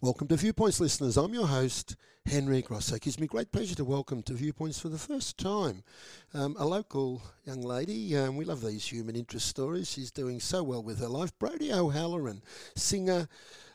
Welcome 0.00 0.28
to 0.28 0.36
Viewpoints, 0.36 0.78
listeners. 0.78 1.16
I'm 1.16 1.34
your 1.34 1.48
host, 1.48 1.96
Henry 2.24 2.62
Grosso. 2.62 2.94
It 2.94 3.02
gives 3.02 3.18
me 3.18 3.26
great 3.26 3.50
pleasure 3.50 3.74
to 3.74 3.84
welcome 3.84 4.22
to 4.22 4.32
Viewpoints 4.32 4.78
for 4.78 4.88
the 4.88 4.96
first 4.96 5.38
time 5.38 5.82
um, 6.34 6.54
a 6.56 6.64
local 6.64 7.20
young 7.44 7.62
lady. 7.62 8.16
Um, 8.16 8.36
we 8.36 8.44
love 8.44 8.60
these 8.60 8.86
human 8.86 9.16
interest 9.16 9.48
stories. 9.48 9.90
She's 9.90 10.12
doing 10.12 10.38
so 10.38 10.62
well 10.62 10.84
with 10.84 11.00
her 11.00 11.08
life. 11.08 11.36
Brodie 11.40 11.72
O'Halloran, 11.72 12.42
singer, 12.76 13.26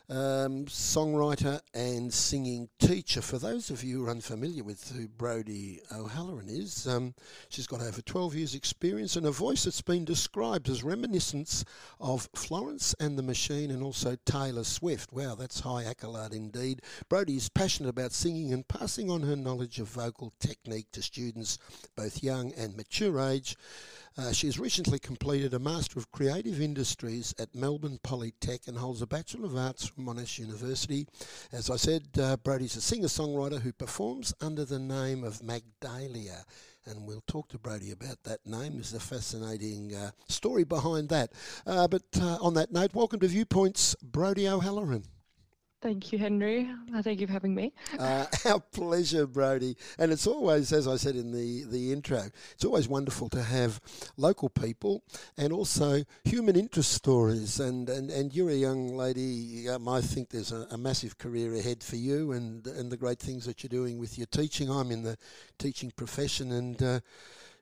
um, 0.08 0.66
songwriter 0.66 1.60
and 1.72 2.12
singing 2.12 2.68
teacher. 2.78 3.22
For 3.22 3.38
those 3.38 3.70
of 3.70 3.82
you 3.82 4.00
who 4.00 4.06
are 4.06 4.10
unfamiliar 4.10 4.62
with 4.62 4.90
who 4.90 5.08
Brodie 5.08 5.80
O'Halloran 5.92 6.48
is, 6.48 6.86
um, 6.86 7.14
she's 7.48 7.66
got 7.66 7.80
over 7.80 8.02
12 8.02 8.34
years' 8.34 8.54
experience 8.54 9.16
and 9.16 9.26
a 9.26 9.30
voice 9.30 9.64
that's 9.64 9.80
been 9.80 10.04
described 10.04 10.68
as 10.68 10.84
reminiscence 10.84 11.64
of 12.00 12.28
Florence 12.34 12.94
and 13.00 13.18
the 13.18 13.22
Machine 13.22 13.70
and 13.70 13.82
also 13.82 14.16
Taylor 14.26 14.64
Swift. 14.64 15.12
Wow, 15.12 15.34
that's 15.34 15.60
high 15.60 15.84
accolade 15.84 16.32
indeed. 16.32 16.82
Brodie 17.08 17.36
is 17.36 17.48
passionate 17.48 17.88
about 17.88 18.12
singing 18.12 18.52
and 18.52 18.68
passing 18.68 19.10
on 19.10 19.22
her 19.22 19.36
knowledge 19.36 19.78
of 19.78 19.88
vocal 19.88 20.32
technique 20.38 20.90
to 20.92 21.02
students, 21.02 21.58
both 21.96 22.22
young 22.22 22.52
and 22.52 22.76
mature 22.76 23.20
age. 23.20 23.56
Uh, 24.16 24.30
she 24.30 24.46
has 24.46 24.60
recently 24.60 25.00
completed 25.00 25.54
a 25.54 25.58
Master 25.58 25.98
of 25.98 26.12
Creative 26.12 26.60
Industries 26.60 27.34
at 27.40 27.52
Melbourne 27.52 27.98
Polytech 28.04 28.68
and 28.68 28.78
holds 28.78 29.02
a 29.02 29.08
Bachelor 29.08 29.46
of 29.46 29.56
Arts 29.56 29.86
from 29.88 30.06
Monash 30.06 30.38
University. 30.38 31.08
As 31.50 31.68
I 31.68 31.74
said, 31.74 32.04
uh, 32.20 32.36
Brodie's 32.36 32.76
a 32.76 32.80
singer-songwriter 32.80 33.60
who 33.60 33.72
performs 33.72 34.32
under 34.40 34.64
the 34.64 34.78
name 34.78 35.24
of 35.24 35.42
Magdalia 35.42 36.44
and 36.86 37.06
we'll 37.06 37.24
talk 37.26 37.48
to 37.48 37.58
Brodie 37.58 37.90
about 37.90 38.22
that 38.24 38.46
name. 38.46 38.74
There's 38.74 38.92
a 38.92 39.00
fascinating 39.00 39.94
uh, 39.94 40.10
story 40.28 40.64
behind 40.64 41.08
that. 41.08 41.32
Uh, 41.66 41.88
but 41.88 42.02
uh, 42.20 42.38
on 42.40 42.54
that 42.54 42.72
note, 42.72 42.94
welcome 42.94 43.20
to 43.20 43.26
Viewpoints, 43.26 43.96
Brodie 44.02 44.48
O'Halloran. 44.48 45.04
Thank 45.84 46.12
you, 46.12 46.18
Henry. 46.18 46.70
Uh, 46.94 47.02
thank 47.02 47.20
you 47.20 47.26
for 47.26 47.34
having 47.34 47.54
me. 47.54 47.74
Uh, 47.98 48.26
our 48.46 48.60
pleasure, 48.60 49.26
Brodie. 49.26 49.76
And 49.98 50.12
it's 50.12 50.26
always, 50.26 50.72
as 50.72 50.88
I 50.88 50.96
said 50.96 51.14
in 51.14 51.30
the, 51.30 51.64
the 51.64 51.92
intro, 51.92 52.22
it's 52.52 52.64
always 52.64 52.88
wonderful 52.88 53.28
to 53.30 53.42
have 53.42 53.80
local 54.16 54.48
people 54.48 55.02
and 55.36 55.52
also 55.52 56.02
human 56.24 56.56
interest 56.56 56.92
stories. 56.92 57.60
And, 57.60 57.88
and, 57.90 58.10
and 58.10 58.34
you're 58.34 58.50
a 58.50 58.54
young 58.54 58.96
lady. 58.96 59.68
Um, 59.68 59.86
I 59.86 60.00
think 60.00 60.30
there's 60.30 60.52
a, 60.52 60.66
a, 60.70 60.78
massive 60.78 61.18
career 61.18 61.54
ahead 61.54 61.82
for 61.82 61.96
you 61.96 62.32
and, 62.32 62.66
and 62.66 62.90
the 62.90 62.96
great 62.96 63.18
things 63.18 63.44
that 63.44 63.62
you're 63.62 63.68
doing 63.68 63.98
with 63.98 64.16
your 64.16 64.26
teaching. 64.28 64.70
I'm 64.70 64.90
in 64.90 65.02
the 65.02 65.18
teaching 65.58 65.92
profession 65.94 66.52
and 66.52 66.82
uh, 66.82 67.00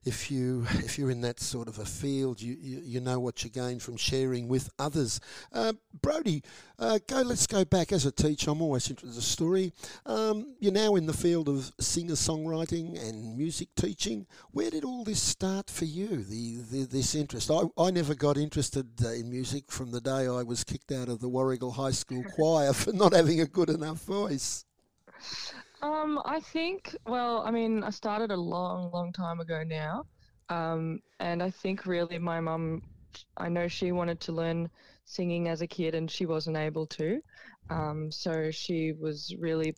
if 0.05 0.31
you 0.31 0.67
if 0.78 0.98
you're 0.98 1.11
in 1.11 1.20
that 1.22 1.41
sort 1.41 1.69
of 1.69 1.78
a 1.78 1.84
field, 1.84 2.41
you 2.41 2.56
you, 2.61 2.81
you 2.84 3.00
know 3.00 3.20
what 3.20 3.45
you 3.45 3.50
gain 3.50 3.78
from 3.78 3.97
sharing 3.97 4.48
with 4.48 4.70
others. 4.78 5.20
Uh, 5.53 5.72
Brodie, 6.00 6.42
uh, 6.78 6.98
go. 7.06 7.22
Let's 7.22 7.47
go 7.47 7.64
back 7.64 7.92
as 7.92 8.05
a 8.06 8.12
teacher. 8.12 8.50
I'm 8.50 8.62
always 8.62 8.89
interested 8.91 9.11
in 9.11 9.14
the 9.14 9.23
story. 9.23 9.73
Um, 10.06 10.56
you're 10.58 10.73
now 10.73 10.97
in 10.97 11.06
the 11.06 11.12
field 11.12 11.48
of 11.48 11.73
singer 11.78 12.14
songwriting 12.14 13.00
and 13.08 13.36
music 13.36 13.69
teaching. 13.77 14.27
Where 14.50 14.70
did 14.70 14.84
all 14.84 15.05
this 15.05 15.23
start 15.23 15.70
for 15.70 15.84
you? 15.84 16.23
The, 16.25 16.56
the 16.70 16.84
this 16.84 17.14
interest. 17.14 17.50
I, 17.50 17.62
I 17.78 17.91
never 17.91 18.14
got 18.14 18.36
interested 18.36 18.86
uh, 19.05 19.11
in 19.11 19.30
music 19.30 19.70
from 19.70 19.91
the 19.91 20.00
day 20.00 20.27
I 20.27 20.42
was 20.42 20.64
kicked 20.64 20.92
out 20.92 21.08
of 21.08 21.20
the 21.20 21.28
Warrigal 21.28 21.73
High 21.73 21.92
School 21.92 22.25
choir 22.34 22.73
for 22.73 22.92
not 22.92 23.12
having 23.14 23.41
a 23.41 23.47
good 23.47 23.70
enough 23.70 24.03
voice. 24.05 24.64
Um, 25.83 26.21
I 26.25 26.41
think. 26.41 26.95
Well, 27.07 27.43
I 27.43 27.51
mean, 27.51 27.83
I 27.83 27.91
started 27.91 28.31
a 28.31 28.37
long, 28.37 28.91
long 28.93 29.13
time 29.13 29.41
ago 29.41 29.65
now, 29.65 30.07
um, 30.49 31.01
and 31.21 31.43
I 31.43 31.51
think 31.51 31.87
really 31.87 32.19
my 32.19 32.41
mum. 32.41 32.83
I 33.37 33.49
know 33.49 33.69
she 33.69 33.93
wanted 33.93 34.21
to 34.21 34.33
learn 34.33 34.71
singing 35.05 35.49
as 35.49 35.61
a 35.61 35.67
kid, 35.67 35.95
and 35.95 36.11
she 36.11 36.25
wasn't 36.27 36.57
able 36.57 36.87
to. 36.87 37.21
Um, 37.69 38.11
so 38.13 38.51
she 38.51 38.92
was 38.92 39.35
really 39.39 39.75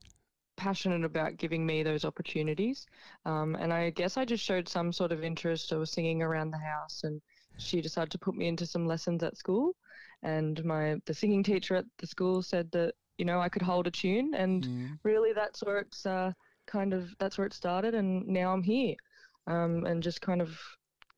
passionate 0.56 1.04
about 1.04 1.36
giving 1.36 1.66
me 1.66 1.82
those 1.82 2.04
opportunities, 2.04 2.86
um, 3.24 3.54
and 3.56 3.72
I 3.72 3.90
guess 3.90 4.16
I 4.18 4.24
just 4.26 4.44
showed 4.44 4.68
some 4.68 4.92
sort 4.92 5.10
of 5.10 5.24
interest. 5.24 5.72
I 5.72 5.76
was 5.76 5.90
singing 5.90 6.22
around 6.22 6.50
the 6.50 6.58
house, 6.58 7.02
and 7.04 7.20
she 7.56 7.80
decided 7.80 8.10
to 8.12 8.18
put 8.18 8.36
me 8.36 8.46
into 8.46 8.66
some 8.66 8.86
lessons 8.86 9.22
at 9.22 9.38
school. 9.38 9.74
And 10.22 10.62
my 10.64 10.96
the 11.06 11.14
singing 11.14 11.42
teacher 11.42 11.76
at 11.76 11.86
the 11.98 12.06
school 12.06 12.42
said 12.42 12.70
that 12.72 12.94
you 13.18 13.24
know 13.24 13.40
I 13.40 13.48
could 13.48 13.62
hold 13.62 13.86
a 13.86 13.90
tune, 13.90 14.34
and 14.34 14.64
mm. 14.64 14.98
really 15.02 15.32
that's 15.32 15.62
where 15.62 15.78
it's 15.78 16.06
uh, 16.06 16.32
kind 16.66 16.92
of 16.92 17.14
that's 17.18 17.38
where 17.38 17.46
it 17.46 17.52
started, 17.52 17.94
and 17.94 18.26
now 18.26 18.52
I'm 18.52 18.62
here, 18.62 18.94
um, 19.46 19.84
and 19.84 20.02
just 20.02 20.20
kind 20.20 20.40
of 20.42 20.58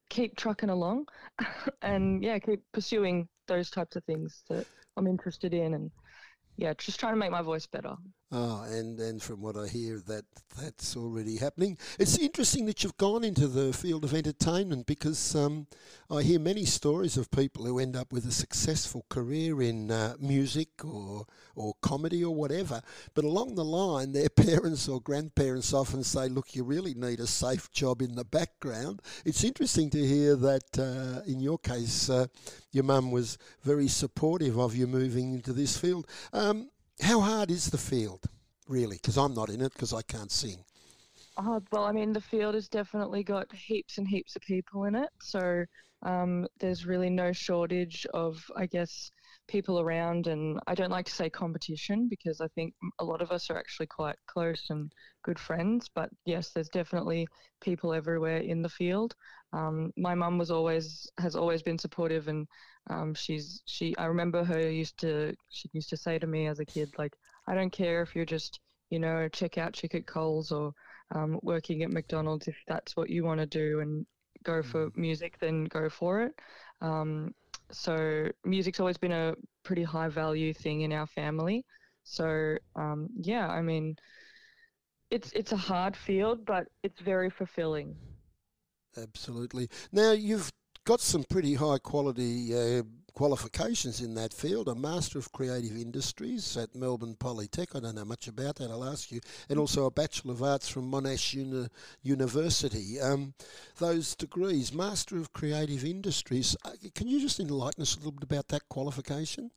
keep 0.09 0.37
trucking 0.37 0.71
along, 0.71 1.07
and 1.83 2.23
yeah, 2.23 2.39
keep 2.39 2.63
pursuing 2.73 3.29
those 3.49 3.71
types 3.71 3.97
of 3.97 4.05
things 4.05 4.43
that 4.49 4.67
I'm 4.97 5.07
interested 5.07 5.55
in, 5.55 5.75
and 5.75 5.91
yeah, 6.57 6.75
just 6.79 7.01
trying 7.01 7.13
to 7.13 7.19
make 7.19 7.31
my 7.31 7.43
voice 7.43 7.67
better. 7.67 7.95
Oh, 8.33 8.65
and, 8.65 8.99
and 8.99 9.23
from 9.23 9.41
what 9.41 9.57
I 9.57 9.69
hear, 9.69 10.01
that 10.09 10.25
that's 10.61 10.97
already 10.97 11.37
happening. 11.37 11.79
It's 11.97 12.19
interesting 12.19 12.67
that 12.67 12.83
you've 12.83 12.97
gone 12.97 13.23
into 13.23 13.47
the 13.47 13.73
field 13.73 14.03
of 14.03 14.15
entertainment 14.15 14.87
because 14.87 15.37
um, 15.37 15.69
I 16.11 16.23
hear 16.23 16.41
many 16.41 16.65
stories 16.65 17.17
of 17.17 17.31
people 17.31 17.65
who 17.65 17.79
end 17.79 17.95
up 17.95 18.13
with 18.13 18.27
a 18.27 18.33
successful 18.33 19.07
career 19.11 19.63
in 19.63 19.93
uh, 19.93 20.17
music 20.19 20.85
or 20.85 21.27
or 21.55 21.75
comedy 21.81 22.25
or 22.25 22.35
whatever, 22.35 22.83
but 23.15 23.25
along 23.25 23.55
the 23.55 23.65
line, 23.65 24.11
their 24.11 24.29
parents 24.37 24.89
or 24.89 25.01
grandparents 25.01 25.73
often 25.73 26.03
say, 26.03 26.29
"Look, 26.29 26.57
you 26.57 26.65
really 26.65 26.95
need 26.95 27.21
a 27.21 27.29
safe 27.29 27.71
job 27.71 28.03
in 28.03 28.17
the 28.17 28.25
background." 28.25 29.03
It's 29.25 29.45
interesting 29.45 29.89
to 29.91 30.05
hear 30.05 30.35
that 30.35 30.79
uh, 30.79 31.23
in 31.31 31.39
your 31.39 31.59
case, 31.59 32.11
uh, 32.11 32.27
your 32.73 32.85
mum 32.85 33.13
was 33.13 33.39
very 33.63 33.87
supportive 33.87 34.59
of 34.59 34.75
you 34.75 34.89
moving 34.89 35.35
into 35.35 35.53
this 35.53 35.79
field. 35.79 36.09
Um, 36.33 36.71
how 37.01 37.21
hard 37.21 37.51
is 37.51 37.71
the 37.71 37.79
field, 37.79 38.25
really? 38.69 38.97
Because 38.97 39.19
I'm 39.19 39.35
not 39.35 39.51
in 39.51 39.61
it 39.61 39.73
because 39.73 39.93
I 39.93 40.03
can't 40.03 40.31
sing. 40.31 40.65
Oh, 41.39 41.63
well, 41.71 41.85
I 41.85 41.93
mean, 41.93 42.13
the 42.13 42.21
field 42.21 42.55
has 42.55 42.69
definitely 42.69 43.23
got 43.23 43.53
heaps 43.53 43.99
and 43.99 44.09
heaps 44.09 44.37
of 44.37 44.43
people 44.43 44.85
in 44.85 44.95
it. 44.95 45.11
So 45.21 45.65
um, 46.03 46.47
there's 46.61 46.87
really 46.87 47.11
no 47.11 47.33
shortage 47.33 48.07
of, 48.15 48.43
I 48.57 48.67
guess, 48.67 49.11
people 49.49 49.81
around. 49.81 50.27
And 50.27 50.61
I 50.67 50.75
don't 50.75 50.91
like 50.91 51.07
to 51.07 51.13
say 51.13 51.31
competition 51.31 52.09
because 52.09 52.41
I 52.41 52.49
think 52.49 52.75
a 52.99 53.05
lot 53.05 53.23
of 53.23 53.31
us 53.31 53.51
are 53.51 53.59
actually 53.59 53.87
quite 53.87 54.17
close 54.27 54.67
and 54.71 54.93
good 55.23 55.39
friends. 55.39 55.89
But 55.95 56.11
yes, 56.25 56.51
there's 56.51 56.69
definitely 56.69 57.27
people 57.61 57.93
everywhere 57.93 58.39
in 58.39 58.63
the 58.63 58.69
field. 58.69 59.15
Um, 59.53 59.93
my 59.97 60.15
mum 60.15 60.39
was 60.39 60.51
always 60.51 61.09
has 61.19 61.37
always 61.37 61.63
been 61.63 61.79
supportive 61.79 62.29
and 62.29 62.47
um, 62.91 63.15
she's 63.15 63.63
she. 63.67 63.97
I 63.97 64.07
remember 64.07 64.45
her 64.45 64.71
used 64.71 64.99
to 65.01 65.35
she 65.49 65.69
used 65.73 65.91
to 65.91 65.97
say 65.97 66.19
to 66.19 66.27
me 66.27 66.47
as 66.47 66.61
a 66.61 66.65
kid, 66.65 66.91
like, 66.99 67.15
I 67.47 67.55
don't 67.55 67.71
care 67.71 68.03
if 68.03 68.15
you're 68.15 68.25
just 68.25 68.61
you 68.91 69.01
know 69.01 69.29
check 69.29 69.59
out 69.59 69.73
chick 69.73 69.95
at 69.95 70.07
Coles 70.07 70.53
or 70.53 70.73
um, 71.15 71.39
working 71.43 71.83
at 71.83 71.91
McDonald's 71.91 72.49
if 72.49 72.57
that's 72.69 72.97
what 72.97 73.11
you 73.11 73.25
want 73.25 73.41
to 73.41 73.47
do 73.47 73.81
and 73.81 74.07
go 74.45 74.63
for 74.63 74.91
mm. 74.91 74.97
music, 74.97 75.39
then 75.41 75.65
go 75.65 75.89
for 75.89 76.23
it. 76.23 76.33
So 77.71 78.29
music's 78.45 78.81
always 78.81 78.97
been 78.97 79.13
a 79.13 79.35
pretty 79.63 79.83
high 79.83 80.09
value 80.09 80.53
thing 80.55 80.83
in 80.83 80.93
our 80.93 81.07
family. 81.07 81.65
So 82.05 82.57
um, 82.77 83.09
yeah, 83.21 83.49
I 83.49 83.63
mean, 83.63 83.97
it's 85.11 85.33
it's 85.33 85.53
a 85.53 85.57
hard 85.57 85.97
field, 85.97 86.45
but 86.47 86.67
it's 86.83 87.01
very 87.01 87.31
fulfilling. 87.31 87.97
Absolutely. 88.97 89.69
Now 89.93 90.13
you've 90.13 90.51
got 90.85 91.01
some 91.01 91.25
pretty 91.29 91.55
high 91.55 91.79
quality 91.79 92.55
uh, 92.55 92.83
qualifications 93.17 94.03
in 94.03 94.15
that 94.15 94.33
field. 94.33 94.69
A 94.69 94.75
Master 94.75 95.19
of 95.19 95.33
Creative 95.33 95.75
Industries 95.75 96.55
at 96.59 96.75
Melbourne 96.77 97.17
Polytech. 97.19 97.75
I 97.75 97.81
don't 97.81 97.95
know 97.95 98.05
much 98.05 98.29
about 98.29 98.57
that. 98.57 98.71
I'll 98.71 98.85
ask 98.85 99.11
you. 99.11 99.21
And 99.49 99.59
also 99.59 99.87
a 99.87 99.91
Bachelor 99.91 100.35
of 100.35 100.43
Arts 100.43 100.69
from 100.69 100.91
Monash 100.91 101.33
Uni- 101.33 101.69
University. 102.03 103.01
Um, 103.01 103.33
those 103.79 104.15
degrees, 104.15 104.73
Master 104.73 105.17
of 105.17 105.33
Creative 105.33 105.83
Industries. 105.83 106.55
Uh, 106.63 106.73
can 106.95 107.09
you 107.09 107.19
just 107.19 107.41
enlighten 107.41 107.81
us 107.81 107.95
a 107.95 107.99
little 108.01 108.13
bit 108.13 108.25
about 108.25 108.49
that 108.49 108.69
qualification? 108.69 109.51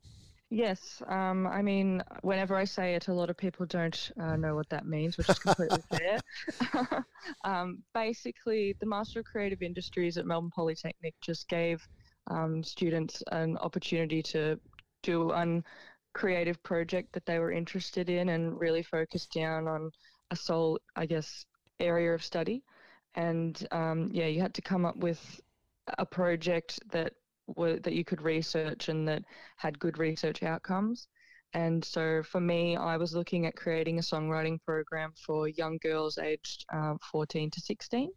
Yes, 0.48 1.00
um, 1.06 1.46
I 1.46 1.62
mean, 1.62 2.02
whenever 2.22 2.56
I 2.56 2.64
say 2.64 2.94
it, 2.94 3.06
a 3.06 3.12
lot 3.12 3.30
of 3.30 3.36
people 3.36 3.66
don't 3.66 4.10
uh, 4.18 4.36
know 4.36 4.56
what 4.56 4.68
that 4.70 4.84
means, 4.84 5.16
which 5.16 5.28
is 5.28 5.38
completely 5.38 5.82
fair. 5.90 7.04
um, 7.44 7.82
basically, 7.94 8.74
the 8.80 8.86
Master 8.86 9.20
of 9.20 9.26
Creative 9.26 9.62
Industries 9.62 10.16
at 10.16 10.26
Melbourne 10.26 10.50
Polytechnic 10.50 11.14
just 11.20 11.46
gave 11.46 11.86
um, 12.28 12.62
students 12.62 13.22
an 13.32 13.56
opportunity 13.58 14.22
to 14.22 14.58
do 15.02 15.26
one 15.26 15.64
creative 16.12 16.62
project 16.62 17.12
that 17.12 17.24
they 17.26 17.38
were 17.38 17.52
interested 17.52 18.10
in 18.10 18.30
and 18.30 18.58
really 18.58 18.82
focus 18.82 19.26
down 19.26 19.68
on 19.68 19.90
a 20.30 20.36
sole, 20.36 20.78
I 20.96 21.06
guess, 21.06 21.44
area 21.78 22.12
of 22.12 22.24
study. 22.24 22.62
And 23.14 23.66
um, 23.72 24.10
yeah, 24.12 24.26
you 24.26 24.40
had 24.40 24.54
to 24.54 24.62
come 24.62 24.84
up 24.84 24.96
with 24.96 25.40
a 25.98 26.06
project 26.06 26.78
that 26.92 27.12
that 27.56 27.94
you 27.94 28.04
could 28.04 28.22
research 28.22 28.88
and 28.88 29.08
that 29.08 29.24
had 29.56 29.76
good 29.80 29.98
research 29.98 30.44
outcomes. 30.44 31.08
And 31.52 31.84
so 31.84 32.22
for 32.22 32.40
me, 32.40 32.76
I 32.76 32.96
was 32.96 33.12
looking 33.12 33.46
at 33.46 33.56
creating 33.56 33.98
a 33.98 34.02
songwriting 34.02 34.62
program 34.64 35.12
for 35.26 35.48
young 35.48 35.78
girls 35.82 36.16
aged 36.18 36.64
uh, 36.72 36.94
14 37.10 37.50
to 37.50 37.60
16. 37.60 38.10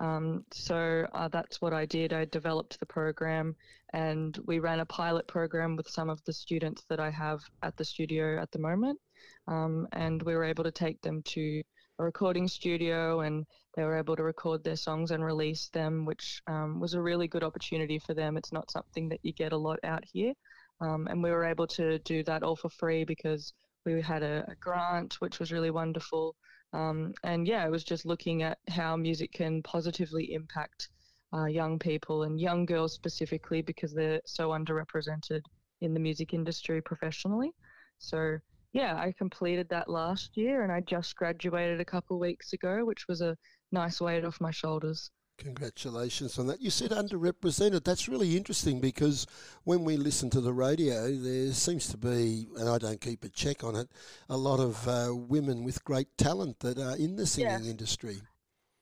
Um, 0.00 0.44
so 0.52 1.06
uh, 1.12 1.28
that's 1.28 1.60
what 1.60 1.72
I 1.72 1.86
did. 1.86 2.12
I 2.12 2.24
developed 2.26 2.80
the 2.80 2.86
program 2.86 3.54
and 3.92 4.36
we 4.44 4.58
ran 4.58 4.80
a 4.80 4.86
pilot 4.86 5.26
program 5.28 5.76
with 5.76 5.88
some 5.88 6.10
of 6.10 6.22
the 6.24 6.32
students 6.32 6.82
that 6.88 6.98
I 6.98 7.10
have 7.10 7.40
at 7.62 7.76
the 7.76 7.84
studio 7.84 8.40
at 8.40 8.50
the 8.50 8.58
moment. 8.58 8.98
Um, 9.46 9.86
and 9.92 10.22
we 10.22 10.34
were 10.34 10.44
able 10.44 10.64
to 10.64 10.72
take 10.72 11.00
them 11.02 11.22
to 11.26 11.62
a 12.00 12.04
recording 12.04 12.48
studio 12.48 13.20
and 13.20 13.46
they 13.76 13.84
were 13.84 13.96
able 13.96 14.16
to 14.16 14.24
record 14.24 14.64
their 14.64 14.76
songs 14.76 15.12
and 15.12 15.24
release 15.24 15.68
them, 15.68 16.04
which 16.04 16.42
um, 16.48 16.80
was 16.80 16.94
a 16.94 17.00
really 17.00 17.28
good 17.28 17.44
opportunity 17.44 18.00
for 18.00 18.14
them. 18.14 18.36
It's 18.36 18.52
not 18.52 18.70
something 18.70 19.08
that 19.10 19.20
you 19.22 19.32
get 19.32 19.52
a 19.52 19.56
lot 19.56 19.78
out 19.84 20.04
here. 20.12 20.32
Um, 20.80 21.06
and 21.08 21.22
we 21.22 21.30
were 21.30 21.44
able 21.44 21.68
to 21.68 22.00
do 22.00 22.24
that 22.24 22.42
all 22.42 22.56
for 22.56 22.68
free 22.68 23.04
because 23.04 23.52
we 23.86 24.00
had 24.02 24.22
a, 24.22 24.44
a 24.48 24.54
grant, 24.56 25.20
which 25.20 25.38
was 25.38 25.52
really 25.52 25.70
wonderful. 25.70 26.34
Um, 26.74 27.14
and 27.22 27.46
yeah, 27.46 27.64
it 27.64 27.70
was 27.70 27.84
just 27.84 28.04
looking 28.04 28.42
at 28.42 28.58
how 28.68 28.96
music 28.96 29.32
can 29.32 29.62
positively 29.62 30.34
impact 30.34 30.88
uh, 31.32 31.44
young 31.44 31.78
people 31.78 32.24
and 32.24 32.40
young 32.40 32.66
girls 32.66 32.92
specifically 32.92 33.62
because 33.62 33.94
they're 33.94 34.20
so 34.26 34.50
underrepresented 34.50 35.40
in 35.80 35.94
the 35.94 36.00
music 36.00 36.34
industry 36.34 36.82
professionally. 36.82 37.52
So 37.98 38.38
yeah, 38.72 38.96
I 38.96 39.14
completed 39.16 39.68
that 39.68 39.88
last 39.88 40.36
year 40.36 40.64
and 40.64 40.72
I 40.72 40.80
just 40.80 41.14
graduated 41.14 41.80
a 41.80 41.84
couple 41.84 42.18
weeks 42.18 42.52
ago, 42.52 42.84
which 42.84 43.06
was 43.08 43.20
a 43.20 43.36
nice 43.70 44.00
weight 44.00 44.24
off 44.24 44.40
my 44.40 44.50
shoulders. 44.50 45.12
Congratulations 45.38 46.38
on 46.38 46.46
that. 46.46 46.60
You 46.60 46.70
said 46.70 46.90
underrepresented. 46.90 47.84
That's 47.84 48.08
really 48.08 48.36
interesting 48.36 48.80
because 48.80 49.26
when 49.64 49.84
we 49.84 49.96
listen 49.96 50.30
to 50.30 50.40
the 50.40 50.52
radio, 50.52 51.12
there 51.16 51.52
seems 51.52 51.88
to 51.88 51.96
be, 51.96 52.46
and 52.56 52.68
I 52.68 52.78
don't 52.78 53.00
keep 53.00 53.24
a 53.24 53.28
check 53.28 53.64
on 53.64 53.74
it, 53.74 53.88
a 54.28 54.36
lot 54.36 54.60
of 54.60 54.86
uh, 54.86 55.08
women 55.12 55.64
with 55.64 55.84
great 55.84 56.16
talent 56.16 56.60
that 56.60 56.78
are 56.78 56.96
in 56.96 57.16
the 57.16 57.26
singing 57.26 57.66
industry. 57.66 58.18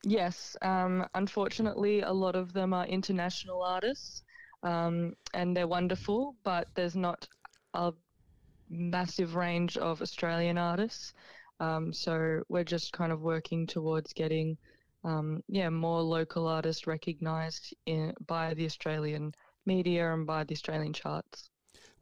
Yes. 0.05 0.57
Um, 0.63 1.07
unfortunately, 1.15 2.03
a 2.03 2.13
lot 2.13 2.37
of 2.37 2.53
them 2.53 2.75
are 2.75 2.87
international 2.87 3.63
artists 3.63 4.23
um, 4.63 5.15
and 5.35 5.57
they're 5.57 5.67
wonderful, 5.67 6.37
but 6.45 6.69
there's 6.75 6.97
not 6.97 7.27
a 7.75 7.93
massive 8.69 9.35
range 9.35 9.77
of 9.77 10.03
Australian 10.03 10.59
artists. 10.59 11.15
Um, 11.61 11.93
so 11.93 12.43
we're 12.49 12.65
just 12.65 12.93
kind 12.93 13.13
of 13.13 13.23
working 13.23 13.67
towards 13.67 14.13
getting 14.13 14.57
um, 15.05 15.43
yeah, 15.49 15.69
more 15.69 16.01
local 16.01 16.47
artists 16.47 16.87
recognised 16.87 17.75
in, 17.87 18.15
by 18.27 18.55
the 18.55 18.65
Australian 18.65 19.33
media 19.67 20.13
and 20.13 20.27
by 20.27 20.45
the 20.45 20.55
Australian 20.55 20.93
charts. 20.93 21.51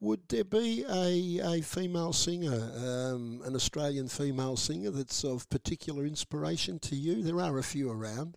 Would 0.01 0.29
there 0.29 0.45
be 0.45 0.85
a, 0.89 1.41
a 1.57 1.61
female 1.61 2.15
singer, 2.15 2.73
um, 2.77 3.43
an 3.45 3.55
Australian 3.55 4.09
female 4.09 4.57
singer 4.57 4.91
that's 4.91 5.25
of 5.25 5.49
particular 5.51 6.07
inspiration 6.07 6.79
to 6.81 6.97
you? 6.97 7.23
There 7.23 7.41
are 7.41 7.59
a 7.59 7.63
few 7.63 7.91
around. 7.91 8.37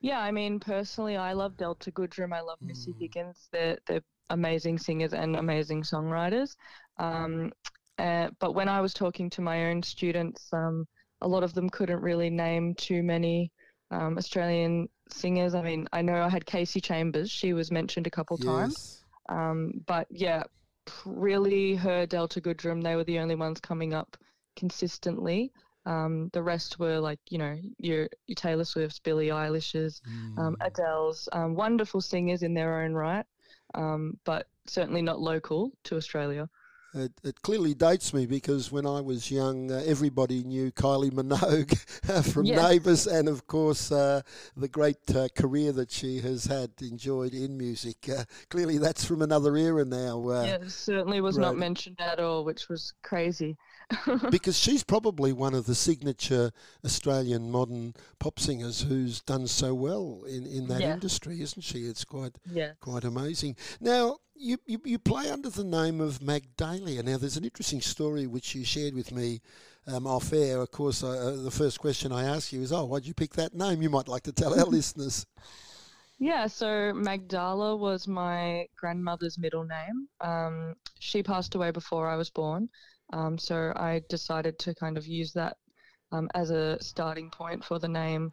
Yeah, 0.00 0.18
I 0.20 0.32
mean, 0.32 0.58
personally, 0.58 1.16
I 1.16 1.34
love 1.34 1.56
Delta 1.56 1.92
Goodrem. 1.92 2.32
I 2.32 2.40
love 2.40 2.58
mm. 2.60 2.68
Missy 2.68 2.94
Higgins. 2.98 3.48
They're, 3.52 3.78
they're 3.86 4.02
amazing 4.30 4.78
singers 4.78 5.12
and 5.12 5.36
amazing 5.36 5.82
songwriters. 5.82 6.56
Um, 6.98 7.52
uh, 7.98 8.30
but 8.40 8.54
when 8.54 8.68
I 8.68 8.80
was 8.80 8.94
talking 8.94 9.28
to 9.30 9.42
my 9.42 9.66
own 9.66 9.82
students, 9.82 10.48
um, 10.52 10.86
a 11.20 11.28
lot 11.28 11.44
of 11.44 11.52
them 11.52 11.68
couldn't 11.68 12.00
really 12.00 12.30
name 12.30 12.74
too 12.74 13.02
many 13.02 13.52
um, 13.92 14.18
Australian 14.18 14.88
singers. 15.10 15.54
I 15.54 15.62
mean, 15.62 15.86
I 15.92 16.02
know 16.02 16.22
I 16.22 16.28
had 16.28 16.46
Kasey 16.46 16.82
Chambers. 16.82 17.30
She 17.30 17.52
was 17.52 17.70
mentioned 17.70 18.06
a 18.06 18.10
couple 18.10 18.38
yes. 18.40 18.46
times. 18.46 19.04
Um, 19.28 19.82
but 19.86 20.06
yeah, 20.10 20.42
really 21.04 21.74
her 21.76 22.06
Delta 22.06 22.40
Goodrem, 22.40 22.82
they 22.82 22.96
were 22.96 23.04
the 23.04 23.18
only 23.18 23.34
ones 23.34 23.60
coming 23.60 23.94
up 23.94 24.16
consistently. 24.56 25.52
Um, 25.84 26.30
the 26.32 26.42
rest 26.42 26.78
were 26.78 26.98
like, 26.98 27.18
you 27.28 27.38
know, 27.38 27.58
your, 27.78 28.08
your 28.26 28.36
Taylor 28.36 28.64
Swift's, 28.64 29.00
Billie 29.00 29.28
Eilish's, 29.28 30.00
um, 30.38 30.56
mm. 30.56 30.66
Adele's, 30.66 31.28
um, 31.32 31.54
wonderful 31.54 32.00
singers 32.00 32.42
in 32.42 32.54
their 32.54 32.82
own 32.82 32.94
right, 32.94 33.26
um, 33.74 34.16
but 34.24 34.46
certainly 34.66 35.02
not 35.02 35.20
local 35.20 35.72
to 35.84 35.96
Australia. 35.96 36.48
It, 36.94 37.12
it, 37.24 37.40
clearly 37.40 37.72
dates 37.72 38.12
me 38.12 38.26
because 38.26 38.70
when 38.70 38.86
I 38.86 39.00
was 39.00 39.30
young, 39.30 39.72
uh, 39.72 39.82
everybody 39.86 40.44
knew 40.44 40.70
Kylie 40.72 41.10
Minogue 41.10 41.74
from 42.32 42.44
yes. 42.44 42.62
Neighbours, 42.62 43.06
and 43.06 43.28
of 43.28 43.46
course 43.46 43.90
uh, 43.90 44.20
the 44.58 44.68
great 44.68 44.98
uh, 45.16 45.28
career 45.34 45.72
that 45.72 45.90
she 45.90 46.20
has 46.20 46.44
had 46.44 46.70
enjoyed 46.82 47.32
in 47.32 47.56
music. 47.56 48.08
Uh, 48.10 48.24
clearly, 48.50 48.76
that's 48.76 49.06
from 49.06 49.22
another 49.22 49.56
era 49.56 49.86
now. 49.86 50.28
Uh, 50.28 50.44
yeah, 50.44 50.58
certainly 50.66 51.22
was 51.22 51.38
not 51.38 51.56
mentioned 51.56 51.98
at 51.98 52.20
all, 52.20 52.44
which 52.44 52.68
was 52.68 52.92
crazy. 53.02 53.56
because 54.30 54.58
she's 54.58 54.84
probably 54.84 55.32
one 55.32 55.54
of 55.54 55.66
the 55.66 55.74
signature 55.74 56.50
Australian 56.84 57.50
modern 57.50 57.94
pop 58.18 58.38
singers 58.38 58.82
who's 58.82 59.20
done 59.20 59.46
so 59.46 59.74
well 59.74 60.22
in, 60.28 60.46
in 60.46 60.68
that 60.68 60.80
yeah. 60.80 60.94
industry, 60.94 61.40
isn't 61.40 61.62
she? 61.62 61.80
It's 61.80 62.04
quite 62.04 62.36
yes. 62.50 62.76
quite 62.80 63.04
amazing. 63.04 63.56
Now, 63.80 64.18
you, 64.34 64.58
you, 64.66 64.80
you 64.84 64.98
play 64.98 65.30
under 65.30 65.50
the 65.50 65.64
name 65.64 66.00
of 66.00 66.20
Magdalia. 66.20 67.02
Now, 67.02 67.16
there's 67.16 67.36
an 67.36 67.44
interesting 67.44 67.80
story 67.80 68.26
which 68.26 68.54
you 68.54 68.64
shared 68.64 68.94
with 68.94 69.12
me 69.12 69.40
um, 69.86 70.06
off 70.06 70.32
air. 70.32 70.60
Of 70.60 70.70
course, 70.70 71.02
uh, 71.02 71.40
the 71.42 71.50
first 71.50 71.78
question 71.78 72.12
I 72.12 72.24
ask 72.24 72.52
you 72.52 72.62
is, 72.62 72.72
"Oh, 72.72 72.84
why'd 72.84 73.06
you 73.06 73.14
pick 73.14 73.34
that 73.34 73.54
name?" 73.54 73.82
You 73.82 73.90
might 73.90 74.08
like 74.08 74.22
to 74.24 74.32
tell 74.32 74.58
our 74.58 74.66
listeners. 74.78 75.26
Yeah, 76.18 76.46
so 76.46 76.92
Magdala 76.94 77.76
was 77.76 78.06
my 78.06 78.68
grandmother's 78.76 79.38
middle 79.38 79.64
name. 79.64 80.08
Um, 80.20 80.76
she 81.00 81.20
passed 81.20 81.56
away 81.56 81.72
before 81.72 82.08
I 82.08 82.14
was 82.14 82.30
born, 82.30 82.68
um, 83.12 83.38
so 83.38 83.72
I 83.76 84.02
decided 84.08 84.58
to 84.60 84.74
kind 84.74 84.96
of 84.96 85.06
use 85.06 85.32
that 85.32 85.56
um, 86.12 86.28
as 86.34 86.50
a 86.50 86.78
starting 86.80 87.30
point 87.30 87.64
for 87.64 87.78
the 87.78 87.88
name, 87.88 88.32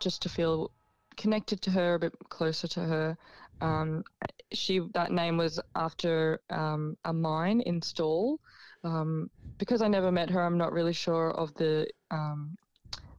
just 0.00 0.22
to 0.22 0.28
feel 0.28 0.70
connected 1.16 1.60
to 1.62 1.70
her, 1.70 1.94
a 1.94 1.98
bit 1.98 2.14
closer 2.28 2.68
to 2.68 2.80
her. 2.80 3.18
Um, 3.60 4.04
she 4.52 4.80
that 4.94 5.12
name 5.12 5.36
was 5.36 5.60
after 5.76 6.40
um, 6.50 6.96
a 7.04 7.12
mine 7.12 7.60
in 7.62 7.82
Stawell. 7.82 8.40
Um, 8.82 9.30
because 9.58 9.82
I 9.82 9.88
never 9.88 10.10
met 10.10 10.30
her, 10.30 10.40
I'm 10.42 10.56
not 10.56 10.72
really 10.72 10.94
sure 10.94 11.32
of 11.32 11.52
the 11.54 11.86
um, 12.10 12.56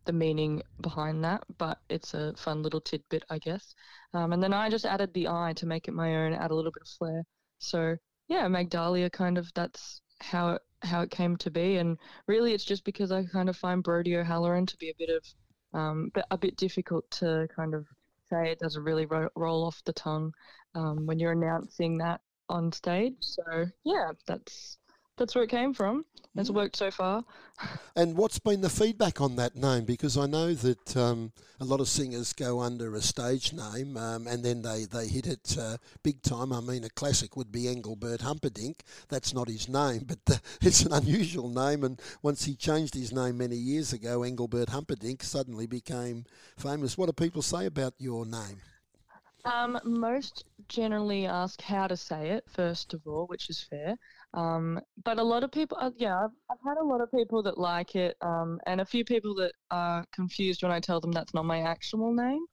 the 0.06 0.14
meaning 0.14 0.64
behind 0.82 1.24
that, 1.24 1.44
but 1.60 1.78
it's 1.90 2.16
a 2.16 2.34
fun 2.36 2.64
little 2.64 2.82
tidbit, 2.82 3.24
I 3.30 3.38
guess. 3.38 3.76
And 4.14 4.42
then 4.42 4.52
I 4.52 4.70
just 4.70 4.86
added 4.86 5.14
the 5.14 5.28
I 5.28 5.54
to 5.58 5.68
make 5.68 5.88
it 5.88 5.94
my 5.94 6.16
own, 6.16 6.34
add 6.34 6.50
a 6.50 6.56
little 6.56 6.72
bit 6.72 6.82
of 6.82 6.90
flair. 6.98 7.24
So 7.60 7.96
yeah, 8.28 8.48
Magdalia 8.48 9.12
kind 9.12 9.38
of 9.38 9.52
that's 9.54 10.02
how 10.22 10.52
it 10.52 10.62
how 10.84 11.02
it 11.02 11.12
came 11.12 11.38
to 11.38 11.52
be, 11.52 11.78
and 11.78 11.98
really 12.28 12.54
it's 12.54 12.66
just 12.66 12.84
because 12.84 13.12
I 13.12 13.24
kind 13.26 13.50
of 13.50 13.58
find 13.58 13.84
Brodie 13.84 14.18
O'Halloran 14.18 14.66
to 14.66 14.78
be 14.78 14.90
a 14.90 14.96
bit 14.98 15.10
of 15.10 15.80
um, 15.80 16.12
a 16.32 16.38
bit 16.38 16.56
difficult 16.58 17.10
to 17.12 17.48
kind 17.56 17.74
of 17.74 17.86
say. 18.30 18.52
It 18.52 18.60
doesn't 18.60 18.84
really 18.84 19.06
ro- 19.06 19.30
roll 19.36 19.66
off 19.66 19.82
the 19.86 19.94
tongue 19.94 20.34
um, 20.76 21.06
when 21.06 21.20
you're 21.20 21.34
announcing 21.34 21.98
that 22.00 22.22
on 22.50 22.72
stage. 22.72 23.16
So 23.20 23.66
yeah, 23.84 24.12
that's 24.26 24.78
that's 25.22 25.36
where 25.36 25.44
it 25.44 25.52
came 25.52 25.72
from. 25.72 26.04
It's 26.36 26.50
mm. 26.50 26.56
worked 26.56 26.76
so 26.76 26.90
far. 26.90 27.24
And 27.96 28.18
what's 28.18 28.40
been 28.40 28.62
the 28.62 28.70
feedback 28.70 29.22
on 29.22 29.36
that 29.36 29.56
name? 29.56 29.86
Because 29.86 30.18
I 30.18 30.26
know 30.26 30.56
that 30.56 30.98
um, 30.98 31.32
a 31.60 31.64
lot 31.64 31.80
of 31.80 31.88
singers 31.88 32.34
go 32.34 32.60
under 32.60 32.96
a 32.96 33.02
stage 33.02 33.54
name 33.54 33.98
um, 33.98 34.26
and 34.26 34.44
then 34.44 34.64
they, 34.64 34.86
they 34.86 35.08
hit 35.08 35.28
it 35.28 35.58
uh, 35.60 35.78
big 36.02 36.24
time. 36.24 36.52
I 36.52 36.60
mean, 36.60 36.84
a 36.86 36.90
classic 36.90 37.38
would 37.38 37.52
be 37.52 37.68
Engelbert 37.68 38.22
Humperdinck. 38.22 38.82
That's 39.10 39.32
not 39.32 39.48
his 39.48 39.70
name, 39.70 40.06
but 40.08 40.26
the, 40.26 40.42
it's 40.62 40.82
an 40.82 40.94
unusual 40.94 41.50
name. 41.50 41.84
And 41.84 42.02
once 42.24 42.46
he 42.46 42.56
changed 42.56 42.96
his 42.96 43.14
name 43.14 43.38
many 43.38 43.58
years 43.58 43.94
ago, 43.94 44.24
Engelbert 44.24 44.70
Humperdinck 44.70 45.22
suddenly 45.22 45.68
became 45.68 46.26
famous. 46.58 46.98
What 46.98 47.06
do 47.06 47.14
people 47.14 47.44
say 47.44 47.68
about 47.68 47.94
your 48.00 48.26
name? 48.26 48.58
Um, 49.46 49.80
most 49.84 50.46
generally 50.68 51.26
ask 51.26 51.62
how 51.62 51.88
to 51.88 51.98
say 51.98 52.30
it, 52.30 52.44
first 52.48 52.94
of 52.94 53.02
all, 53.08 53.26
which 53.26 53.50
is 53.50 53.66
fair. 53.70 53.96
Um, 54.34 54.80
but 55.04 55.18
a 55.18 55.24
lot 55.24 55.44
of 55.44 55.52
people, 55.52 55.78
uh, 55.80 55.92
yeah, 55.98 56.26
I've, 56.26 56.30
I've, 56.50 56.58
had 56.64 56.78
a 56.78 56.84
lot 56.84 57.02
of 57.02 57.12
people 57.12 57.42
that 57.44 57.58
like 57.58 57.96
it, 57.96 58.16
um, 58.22 58.60
and 58.68 58.82
a 58.82 58.86
few 58.86 59.04
people 59.04 59.34
that 59.36 59.54
are 59.72 60.06
confused 60.14 60.62
when 60.62 60.72
I 60.72 60.80
tell 60.80 61.02
them 61.02 61.12
that's 61.12 61.34
not 61.34 61.46
my 61.46 61.62
actual 61.62 62.14
name. 62.14 62.46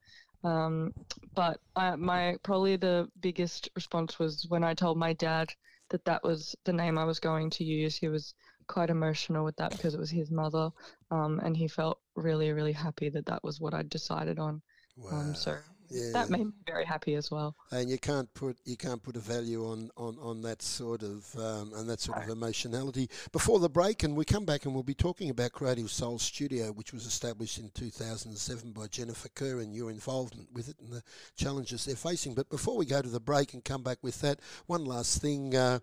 Um, 0.44 0.92
but 1.34 1.60
I, 1.76 1.96
my 1.96 2.36
probably 2.42 2.76
the 2.76 3.08
biggest 3.20 3.68
response 3.74 4.18
was 4.18 4.46
when 4.48 4.64
I 4.64 4.72
told 4.72 4.96
my 4.96 5.12
dad 5.12 5.50
that 5.90 6.04
that 6.04 6.22
was 6.24 6.54
the 6.64 6.72
name 6.72 6.96
I 6.96 7.04
was 7.04 7.20
going 7.20 7.50
to 7.50 7.64
use. 7.64 7.96
He 7.96 8.08
was 8.08 8.34
quite 8.66 8.90
emotional 8.90 9.44
with 9.44 9.56
that 9.56 9.72
because 9.72 9.94
it 9.94 10.00
was 10.00 10.10
his 10.10 10.30
mother, 10.30 10.70
um, 11.10 11.40
and 11.44 11.56
he 11.56 11.68
felt 11.68 11.98
really, 12.16 12.52
really 12.52 12.72
happy 12.72 13.10
that 13.10 13.26
that 13.26 13.44
was 13.44 13.60
what 13.60 13.74
I'd 13.74 13.90
decided 13.90 14.38
on. 14.38 14.62
Um, 15.10 15.28
wow. 15.28 15.32
so 15.34 15.58
yeah. 15.90 16.12
that 16.12 16.30
made 16.30 16.46
me 16.46 16.52
very 16.66 16.84
happy 16.84 17.14
as 17.14 17.30
well. 17.30 17.54
And 17.70 17.88
you 17.88 17.98
can't 17.98 18.32
put 18.34 18.56
you 18.64 18.76
can't 18.76 19.02
put 19.02 19.16
a 19.16 19.20
value 19.20 19.64
on 19.64 19.90
on, 19.96 20.16
on 20.20 20.42
that 20.42 20.62
sort 20.62 21.02
of 21.02 21.26
um, 21.36 21.72
and 21.74 21.88
that 21.88 22.00
sort 22.00 22.22
of 22.22 22.28
emotionality. 22.28 23.08
Before 23.32 23.58
the 23.58 23.68
break, 23.68 24.02
and 24.02 24.16
we 24.16 24.24
come 24.24 24.44
back 24.44 24.64
and 24.64 24.74
we'll 24.74 24.82
be 24.82 24.94
talking 24.94 25.30
about 25.30 25.52
Creative 25.52 25.90
Soul 25.90 26.18
Studio, 26.18 26.72
which 26.72 26.92
was 26.92 27.06
established 27.06 27.58
in 27.58 27.70
2007 27.74 28.72
by 28.72 28.86
Jennifer 28.86 29.28
Kerr, 29.34 29.60
and 29.60 29.74
your 29.74 29.90
involvement 29.90 30.48
with 30.52 30.68
it 30.68 30.76
and 30.80 30.92
the 30.92 31.02
challenges 31.36 31.84
they're 31.84 31.96
facing. 31.96 32.34
But 32.34 32.48
before 32.48 32.76
we 32.76 32.86
go 32.86 33.02
to 33.02 33.08
the 33.08 33.20
break 33.20 33.54
and 33.54 33.64
come 33.64 33.82
back 33.82 33.98
with 34.02 34.20
that, 34.20 34.40
one 34.66 34.84
last 34.84 35.20
thing, 35.20 35.54
uh, 35.54 35.80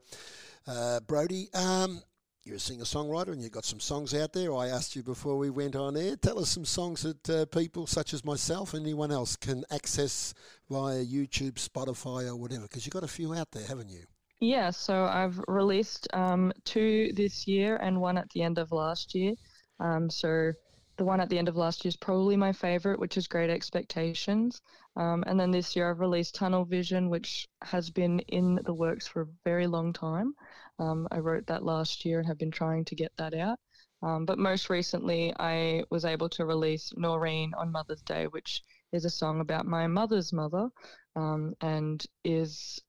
uh, 0.67 0.99
Brodie. 1.01 1.49
Um, 1.53 2.01
you're 2.45 2.57
a 2.57 2.59
singer-songwriter 2.59 3.29
and 3.29 3.41
you've 3.41 3.51
got 3.51 3.65
some 3.65 3.79
songs 3.79 4.13
out 4.13 4.31
there. 4.31 4.53
I 4.53 4.67
asked 4.67 4.95
you 4.95 5.01
before 5.01 5.35
we 5.35 5.49
went 5.49 5.75
on 5.75 5.97
air. 5.97 6.15
Tell 6.15 6.37
us 6.37 6.49
some 6.49 6.63
songs 6.63 7.01
that 7.01 7.29
uh, 7.29 7.45
people 7.47 7.87
such 7.87 8.13
as 8.13 8.23
myself 8.23 8.75
and 8.75 8.83
anyone 8.83 9.11
else 9.11 9.35
can 9.35 9.63
access 9.71 10.35
via 10.69 11.03
YouTube, 11.03 11.53
Spotify, 11.53 12.27
or 12.27 12.35
whatever. 12.35 12.63
Because 12.63 12.85
you've 12.85 12.93
got 12.93 13.03
a 13.03 13.07
few 13.07 13.33
out 13.33 13.49
there, 13.51 13.65
haven't 13.65 13.89
you? 13.89 14.03
Yeah, 14.39 14.69
so 14.69 15.05
I've 15.05 15.39
released 15.47 16.07
um, 16.13 16.53
two 16.65 17.11
this 17.15 17.47
year 17.47 17.77
and 17.77 17.99
one 17.99 18.17
at 18.17 18.29
the 18.29 18.43
end 18.43 18.59
of 18.59 18.71
last 18.71 19.15
year. 19.15 19.33
Um, 19.79 20.07
so 20.07 20.51
the 20.97 21.03
one 21.03 21.19
at 21.19 21.29
the 21.29 21.39
end 21.39 21.49
of 21.49 21.55
last 21.55 21.83
year 21.83 21.89
is 21.89 21.97
probably 21.97 22.37
my 22.37 22.53
favorite, 22.53 22.99
which 22.99 23.17
is 23.17 23.27
Great 23.27 23.49
Expectations. 23.49 24.61
Um, 24.97 25.23
and 25.25 25.39
then 25.39 25.49
this 25.49 25.75
year 25.75 25.89
I've 25.89 25.99
released 25.99 26.35
Tunnel 26.35 26.63
Vision, 26.63 27.09
which 27.09 27.47
has 27.63 27.89
been 27.89 28.19
in 28.19 28.59
the 28.65 28.73
works 28.73 29.07
for 29.07 29.23
a 29.23 29.27
very 29.43 29.65
long 29.65 29.93
time. 29.93 30.35
Um, 30.79 31.07
I 31.11 31.19
wrote 31.19 31.47
that 31.47 31.63
last 31.63 32.05
year 32.05 32.19
and 32.19 32.27
have 32.27 32.37
been 32.37 32.51
trying 32.51 32.85
to 32.85 32.95
get 32.95 33.11
that 33.17 33.33
out. 33.33 33.59
Um, 34.01 34.25
but 34.25 34.37
most 34.37 34.69
recently, 34.69 35.33
I 35.39 35.83
was 35.89 36.05
able 36.05 36.29
to 36.29 36.45
release 36.45 36.91
Noreen 36.95 37.53
on 37.57 37.71
Mother's 37.71 38.01
Day, 38.01 38.27
which 38.27 38.61
is 38.91 39.05
a 39.05 39.09
song 39.09 39.41
about 39.41 39.65
my 39.65 39.87
mother's 39.87 40.31
mother 40.31 40.69
um, 41.15 41.53
and 41.61 42.05
is 42.23 42.81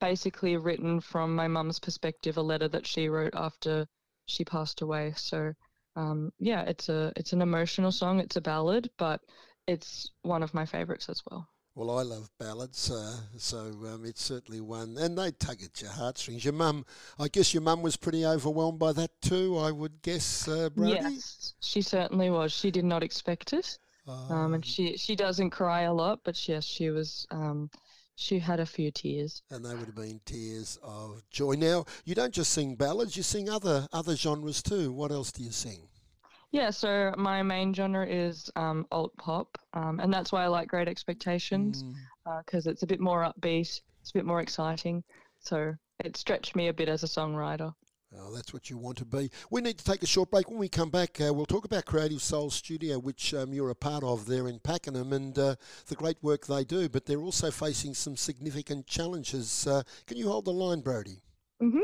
basically 0.00 0.56
written 0.56 1.00
from 1.00 1.34
my 1.34 1.48
mum's 1.48 1.78
perspective, 1.80 2.36
a 2.36 2.42
letter 2.42 2.68
that 2.68 2.86
she 2.86 3.08
wrote 3.08 3.34
after 3.34 3.86
she 4.26 4.44
passed 4.44 4.80
away. 4.80 5.12
So 5.16 5.52
um, 5.96 6.32
yeah, 6.38 6.62
it's 6.62 6.88
a 6.88 7.12
it's 7.16 7.32
an 7.32 7.42
emotional 7.42 7.92
song. 7.92 8.20
It's 8.20 8.36
a 8.36 8.40
ballad, 8.40 8.90
but 8.98 9.20
it's 9.66 10.10
one 10.22 10.42
of 10.42 10.54
my 10.54 10.66
favorites 10.66 11.08
as 11.08 11.22
well. 11.30 11.48
Well, 11.76 11.98
I 11.98 12.02
love 12.02 12.30
ballads, 12.38 12.88
uh, 12.88 13.16
so 13.36 13.58
um, 13.58 14.04
it's 14.04 14.22
certainly 14.22 14.60
one, 14.60 14.96
and 14.96 15.18
they 15.18 15.32
tug 15.32 15.60
at 15.60 15.82
your 15.82 15.90
heartstrings. 15.90 16.44
Your 16.44 16.52
mum, 16.52 16.86
I 17.18 17.26
guess 17.26 17.52
your 17.52 17.62
mum 17.62 17.82
was 17.82 17.96
pretty 17.96 18.24
overwhelmed 18.24 18.78
by 18.78 18.92
that 18.92 19.10
too. 19.20 19.58
I 19.58 19.72
would 19.72 20.00
guess, 20.02 20.46
uh, 20.46 20.70
Brodie. 20.70 20.92
Yes, 20.92 21.54
she 21.60 21.82
certainly 21.82 22.30
was. 22.30 22.52
She 22.52 22.70
did 22.70 22.84
not 22.84 23.02
expect 23.02 23.52
it, 23.52 23.76
um, 24.06 24.54
and 24.54 24.62
oh. 24.64 24.66
she 24.66 24.96
she 24.96 25.16
doesn't 25.16 25.50
cry 25.50 25.82
a 25.82 25.92
lot, 25.92 26.20
but 26.22 26.48
yes, 26.48 26.62
she 26.62 26.90
was 26.90 27.26
um, 27.32 27.68
she 28.14 28.38
had 28.38 28.60
a 28.60 28.66
few 28.66 28.92
tears. 28.92 29.42
And 29.50 29.64
they 29.64 29.74
would 29.74 29.86
have 29.86 29.96
been 29.96 30.20
tears 30.24 30.78
of 30.82 31.22
joy. 31.30 31.54
Now, 31.54 31.86
you 32.04 32.14
don't 32.14 32.32
just 32.32 32.52
sing 32.52 32.76
ballads, 32.76 33.16
you 33.16 33.24
sing 33.24 33.50
other 33.50 33.88
other 33.92 34.14
genres 34.14 34.62
too. 34.62 34.92
What 34.92 35.10
else 35.10 35.32
do 35.32 35.42
you 35.42 35.50
sing? 35.50 35.88
Yeah, 36.54 36.70
so 36.70 37.12
my 37.18 37.42
main 37.42 37.74
genre 37.74 38.06
is 38.06 38.48
um, 38.54 38.86
alt 38.92 39.10
pop, 39.18 39.58
um, 39.72 39.98
and 39.98 40.14
that's 40.14 40.30
why 40.30 40.44
I 40.44 40.46
like 40.46 40.68
Great 40.68 40.86
Expectations 40.86 41.82
because 41.82 42.64
mm. 42.64 42.68
uh, 42.68 42.70
it's 42.70 42.84
a 42.84 42.86
bit 42.86 43.00
more 43.00 43.24
upbeat, 43.24 43.80
it's 44.00 44.10
a 44.10 44.14
bit 44.14 44.24
more 44.24 44.40
exciting. 44.40 45.02
So 45.40 45.74
it 46.04 46.16
stretched 46.16 46.54
me 46.54 46.68
a 46.68 46.72
bit 46.72 46.88
as 46.88 47.02
a 47.02 47.08
songwriter. 47.08 47.74
Oh, 48.16 48.32
that's 48.32 48.52
what 48.54 48.70
you 48.70 48.78
want 48.78 48.98
to 48.98 49.04
be. 49.04 49.32
We 49.50 49.62
need 49.62 49.78
to 49.78 49.84
take 49.84 50.04
a 50.04 50.06
short 50.06 50.30
break. 50.30 50.48
When 50.48 50.60
we 50.60 50.68
come 50.68 50.90
back, 50.90 51.20
uh, 51.20 51.34
we'll 51.34 51.44
talk 51.44 51.64
about 51.64 51.86
Creative 51.86 52.22
Soul 52.22 52.50
Studio, 52.50 53.00
which 53.00 53.34
um, 53.34 53.52
you're 53.52 53.70
a 53.70 53.74
part 53.74 54.04
of 54.04 54.26
there 54.26 54.46
in 54.46 54.60
Pakenham, 54.60 55.12
and 55.12 55.36
uh, 55.36 55.56
the 55.88 55.96
great 55.96 56.22
work 56.22 56.46
they 56.46 56.62
do. 56.62 56.88
But 56.88 57.04
they're 57.04 57.18
also 57.18 57.50
facing 57.50 57.94
some 57.94 58.16
significant 58.16 58.86
challenges. 58.86 59.66
Uh, 59.66 59.82
can 60.06 60.18
you 60.18 60.28
hold 60.28 60.44
the 60.44 60.52
line, 60.52 60.82
Brodie? 60.82 61.20
Mm-hmm. 61.60 61.80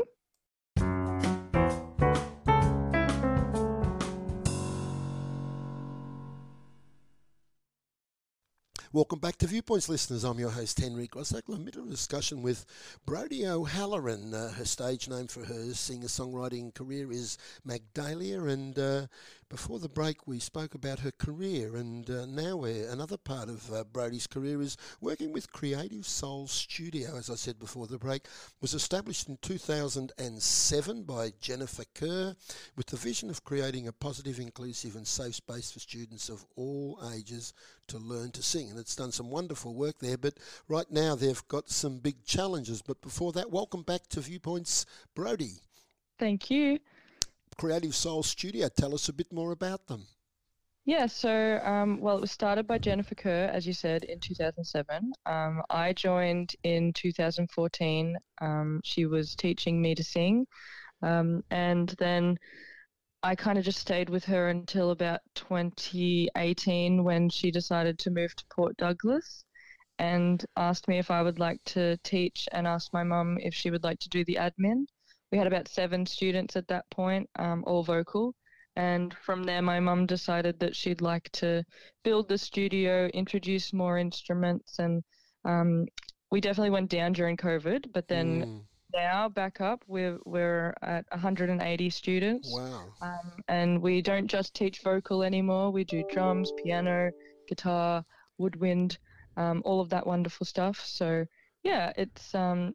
Welcome 8.93 9.19
back 9.19 9.37
to 9.37 9.47
Viewpoints, 9.47 9.87
listeners. 9.87 10.25
I'm 10.25 10.37
your 10.37 10.49
host, 10.49 10.77
Henry 10.77 11.07
Grossackler. 11.07 11.55
I'm 11.55 11.65
in 11.65 11.79
a 11.79 11.89
discussion 11.89 12.41
with 12.41 12.65
Brodie 13.05 13.47
O'Halloran. 13.47 14.33
Uh, 14.33 14.51
her 14.51 14.65
stage 14.65 15.07
name 15.07 15.27
for 15.27 15.45
her 15.45 15.73
singer-songwriting 15.73 16.73
career 16.75 17.09
is 17.09 17.37
Magdalia, 17.65 18.41
and 18.43 18.77
uh, 18.77 19.07
before 19.51 19.79
the 19.79 19.89
break, 19.89 20.25
we 20.27 20.39
spoke 20.39 20.75
about 20.75 20.99
her 20.99 21.11
career, 21.11 21.75
and 21.75 22.09
uh, 22.09 22.25
now 22.25 22.63
another 22.63 23.17
part 23.17 23.49
of 23.49 23.69
uh, 23.73 23.83
Brodie's 23.83 24.25
career 24.25 24.61
is 24.61 24.77
working 25.01 25.33
with 25.33 25.51
Creative 25.51 26.07
Soul 26.07 26.47
Studio. 26.47 27.17
As 27.17 27.29
I 27.29 27.35
said 27.35 27.59
before 27.59 27.85
the 27.85 27.97
break, 27.97 28.27
was 28.61 28.73
established 28.73 29.27
in 29.27 29.37
2007 29.41 31.03
by 31.03 31.33
Jennifer 31.41 31.83
Kerr, 31.93 32.33
with 32.77 32.85
the 32.85 32.95
vision 32.95 33.29
of 33.29 33.43
creating 33.43 33.89
a 33.89 33.91
positive, 33.91 34.39
inclusive, 34.39 34.95
and 34.95 35.05
safe 35.05 35.35
space 35.35 35.69
for 35.69 35.79
students 35.79 36.29
of 36.29 36.45
all 36.55 36.97
ages 37.13 37.53
to 37.87 37.97
learn 37.97 38.31
to 38.31 38.41
sing. 38.41 38.69
And 38.69 38.79
it's 38.79 38.95
done 38.95 39.11
some 39.11 39.29
wonderful 39.29 39.75
work 39.75 39.99
there. 39.99 40.17
But 40.17 40.35
right 40.69 40.89
now, 40.89 41.15
they've 41.15 41.47
got 41.49 41.69
some 41.69 41.99
big 41.99 42.23
challenges. 42.23 42.81
But 42.81 43.01
before 43.01 43.33
that, 43.33 43.51
welcome 43.51 43.81
back 43.83 44.07
to 44.11 44.21
Viewpoints, 44.21 44.85
Brodie. 45.13 45.59
Thank 46.17 46.49
you. 46.49 46.79
Creative 47.61 47.93
Soul 47.93 48.23
Studio. 48.23 48.69
Tell 48.69 48.95
us 48.95 49.07
a 49.07 49.13
bit 49.13 49.31
more 49.31 49.51
about 49.51 49.85
them. 49.85 50.07
Yeah, 50.85 51.05
so 51.05 51.59
um, 51.63 52.01
well, 52.01 52.17
it 52.17 52.21
was 52.21 52.31
started 52.31 52.65
by 52.65 52.79
Jennifer 52.79 53.13
Kerr, 53.13 53.51
as 53.53 53.67
you 53.67 53.73
said, 53.73 54.03
in 54.03 54.19
2007. 54.19 55.13
Um, 55.27 55.61
I 55.69 55.93
joined 55.93 56.55
in 56.63 56.91
2014. 56.93 58.17
Um, 58.41 58.81
she 58.83 59.05
was 59.05 59.35
teaching 59.35 59.79
me 59.79 59.93
to 59.93 60.03
sing, 60.03 60.47
um, 61.03 61.43
and 61.51 61.89
then 61.99 62.35
I 63.21 63.35
kind 63.35 63.59
of 63.59 63.63
just 63.63 63.77
stayed 63.77 64.09
with 64.09 64.25
her 64.25 64.49
until 64.49 64.89
about 64.89 65.19
2018 65.35 67.03
when 67.03 67.29
she 67.29 67.51
decided 67.51 67.99
to 67.99 68.09
move 68.09 68.35
to 68.37 68.45
Port 68.51 68.75
Douglas 68.77 69.45
and 69.99 70.43
asked 70.57 70.87
me 70.87 70.97
if 70.97 71.11
I 71.11 71.21
would 71.21 71.37
like 71.37 71.63
to 71.65 71.95
teach 71.97 72.49
and 72.53 72.65
asked 72.65 72.91
my 72.91 73.03
mum 73.03 73.37
if 73.39 73.53
she 73.53 73.69
would 73.69 73.83
like 73.83 73.99
to 73.99 74.09
do 74.09 74.25
the 74.25 74.39
admin 74.41 74.85
we 75.31 75.37
had 75.37 75.47
about 75.47 75.67
seven 75.67 76.05
students 76.05 76.55
at 76.55 76.67
that 76.67 76.89
point, 76.89 77.29
um, 77.37 77.63
all 77.65 77.83
vocal. 77.83 78.35
And 78.75 79.13
from 79.25 79.43
there, 79.43 79.61
my 79.61 79.79
mum 79.79 80.05
decided 80.05 80.59
that 80.59 80.75
she'd 80.75 81.01
like 81.01 81.29
to 81.33 81.63
build 82.03 82.29
the 82.29 82.37
studio, 82.37 83.07
introduce 83.07 83.73
more 83.73 83.97
instruments, 83.97 84.79
and 84.79 85.03
um, 85.43 85.85
we 86.31 86.39
definitely 86.39 86.69
went 86.69 86.89
down 86.89 87.11
during 87.11 87.35
COVID. 87.35 87.91
But 87.93 88.07
then 88.07 88.45
mm. 88.45 88.61
now, 88.93 89.27
back 89.27 89.59
up, 89.59 89.83
we're 89.87 90.19
we're 90.25 90.73
at 90.81 91.05
180 91.11 91.89
students. 91.89 92.49
Wow! 92.49 92.93
Um, 93.01 93.31
and 93.49 93.81
we 93.81 94.01
don't 94.01 94.27
just 94.27 94.53
teach 94.53 94.81
vocal 94.81 95.21
anymore. 95.21 95.71
We 95.71 95.83
do 95.83 96.05
drums, 96.09 96.53
piano, 96.63 97.11
guitar, 97.49 98.05
woodwind, 98.37 98.97
um, 99.35 99.61
all 99.65 99.81
of 99.81 99.89
that 99.89 100.07
wonderful 100.07 100.45
stuff. 100.45 100.81
So 100.85 101.25
yeah, 101.63 101.91
it's 101.97 102.33
um, 102.33 102.73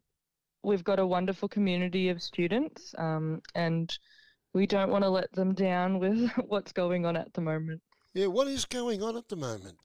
we've 0.66 0.84
got 0.84 0.98
a 0.98 1.06
wonderful 1.06 1.48
community 1.48 2.08
of 2.08 2.20
students, 2.20 2.92
um, 2.98 3.40
and 3.54 3.96
we 4.52 4.66
don't 4.66 4.90
want 4.90 5.04
to 5.04 5.08
let 5.08 5.30
them 5.32 5.54
down 5.54 6.00
with 6.00 6.28
what's 6.48 6.72
going 6.72 7.06
on 7.06 7.16
at 7.16 7.32
the 7.34 7.40
moment. 7.40 7.80
Yeah, 8.14 8.26
what 8.26 8.48
is 8.48 8.64
going 8.64 9.02
on 9.02 9.16
at 9.16 9.28
the 9.28 9.36
moment? 9.36 9.76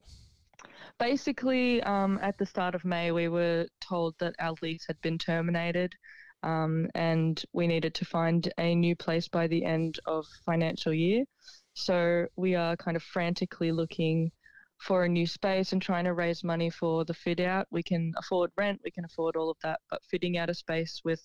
Basically, 1.00 1.82
um, 1.84 2.20
at 2.22 2.38
the 2.38 2.46
start 2.46 2.74
of 2.74 2.84
May, 2.84 3.12
we 3.12 3.28
were 3.28 3.68
told 3.80 4.16
that 4.20 4.34
our 4.40 4.56
lease 4.62 4.86
had 4.88 5.00
been 5.02 5.18
terminated. 5.18 5.94
Um, 6.44 6.88
and 6.96 7.40
we 7.54 7.68
needed 7.68 7.94
to 7.96 8.06
find 8.06 8.52
a 8.58 8.74
new 8.74 8.96
place 8.96 9.28
by 9.28 9.46
the 9.46 9.64
end 9.64 10.00
of 10.08 10.26
financial 10.44 10.92
year. 10.92 11.24
So 11.76 12.26
we 12.36 12.56
are 12.56 12.76
kind 12.78 12.98
of 12.98 13.04
frantically 13.04 13.72
looking 13.72 14.32
for 14.82 15.04
a 15.04 15.10
new 15.10 15.28
space 15.28 15.74
and 15.74 15.82
trying 15.82 16.06
to 16.06 16.14
raise 16.14 16.44
money 16.44 16.70
for 16.70 17.06
the 17.06 17.14
fit 17.14 17.40
out. 17.40 17.68
We 17.72 17.84
can 17.84 18.14
afford 18.18 18.52
rent, 18.58 18.82
we 18.84 18.92
can 18.92 19.06
afford 19.06 19.36
all 19.36 19.50
of 19.50 19.58
that, 19.64 19.80
but 19.90 20.02
fitting 20.10 20.38
out 20.38 20.50
a 20.50 20.54
space 20.54 21.02
with 21.06 21.22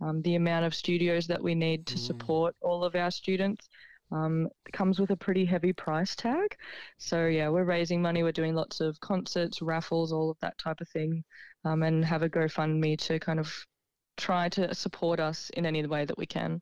um, 0.00 0.22
the 0.22 0.34
amount 0.34 0.66
of 0.66 0.74
studios 0.74 1.26
that 1.26 1.42
we 1.42 1.54
need 1.54 1.86
to 1.86 1.94
mm. 1.94 1.98
support 1.98 2.54
all 2.60 2.84
of 2.84 2.94
our 2.94 3.10
students 3.10 3.68
um, 4.12 4.48
comes 4.72 4.98
with 4.98 5.10
a 5.10 5.16
pretty 5.16 5.44
heavy 5.44 5.72
price 5.72 6.14
tag. 6.14 6.56
So 6.98 7.26
yeah, 7.26 7.48
we're 7.48 7.64
raising 7.64 8.00
money. 8.00 8.22
We're 8.22 8.32
doing 8.32 8.54
lots 8.54 8.80
of 8.80 8.98
concerts, 9.00 9.62
raffles, 9.62 10.12
all 10.12 10.30
of 10.30 10.38
that 10.40 10.58
type 10.58 10.80
of 10.80 10.88
thing, 10.88 11.24
um, 11.64 11.82
and 11.82 12.04
have 12.04 12.22
a 12.22 12.28
GoFundMe 12.28 12.98
to 13.06 13.18
kind 13.18 13.40
of 13.40 13.52
try 14.16 14.48
to 14.50 14.74
support 14.74 15.20
us 15.20 15.50
in 15.50 15.64
any 15.64 15.84
way 15.86 16.04
that 16.04 16.18
we 16.18 16.26
can. 16.26 16.60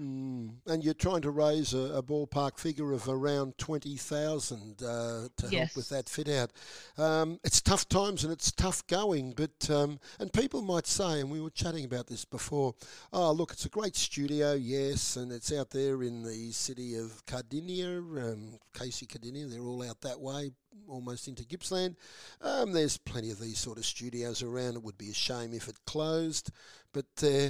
Mm. 0.00 0.50
And 0.66 0.84
you're 0.84 0.94
trying 0.94 1.22
to 1.22 1.30
raise 1.30 1.74
a, 1.74 1.96
a 1.96 2.02
ballpark 2.02 2.58
figure 2.58 2.92
of 2.92 3.08
around 3.08 3.58
20,000 3.58 4.82
uh, 4.82 4.84
to 4.84 5.28
yes. 5.42 5.52
help 5.52 5.76
with 5.76 5.88
that 5.88 6.08
fit 6.08 6.28
out. 6.28 6.52
Um, 6.96 7.40
it's 7.42 7.60
tough 7.60 7.88
times 7.88 8.22
and 8.22 8.32
it's 8.32 8.52
tough 8.52 8.86
going, 8.86 9.32
but, 9.36 9.68
um, 9.70 9.98
and 10.20 10.32
people 10.32 10.62
might 10.62 10.86
say, 10.86 11.20
and 11.20 11.30
we 11.30 11.40
were 11.40 11.50
chatting 11.50 11.84
about 11.84 12.06
this 12.06 12.24
before, 12.24 12.74
oh, 13.12 13.32
look, 13.32 13.52
it's 13.52 13.64
a 13.64 13.70
great 13.70 13.96
studio, 13.96 14.54
yes, 14.54 15.16
and 15.16 15.32
it's 15.32 15.52
out 15.52 15.70
there 15.70 16.02
in 16.02 16.22
the 16.22 16.52
city 16.52 16.94
of 16.94 17.24
Cardinia, 17.26 17.98
um, 17.98 18.58
Casey 18.74 19.06
Cardinia, 19.06 19.48
they're 19.48 19.60
all 19.62 19.82
out 19.82 20.00
that 20.02 20.20
way, 20.20 20.52
almost 20.86 21.26
into 21.26 21.44
Gippsland. 21.44 21.96
Um, 22.40 22.72
there's 22.72 22.98
plenty 22.98 23.30
of 23.30 23.40
these 23.40 23.58
sort 23.58 23.78
of 23.78 23.84
studios 23.84 24.42
around. 24.42 24.76
It 24.76 24.82
would 24.84 24.98
be 24.98 25.10
a 25.10 25.14
shame 25.14 25.52
if 25.52 25.66
it 25.68 25.76
closed, 25.86 26.50
but 26.92 27.06
uh, 27.22 27.48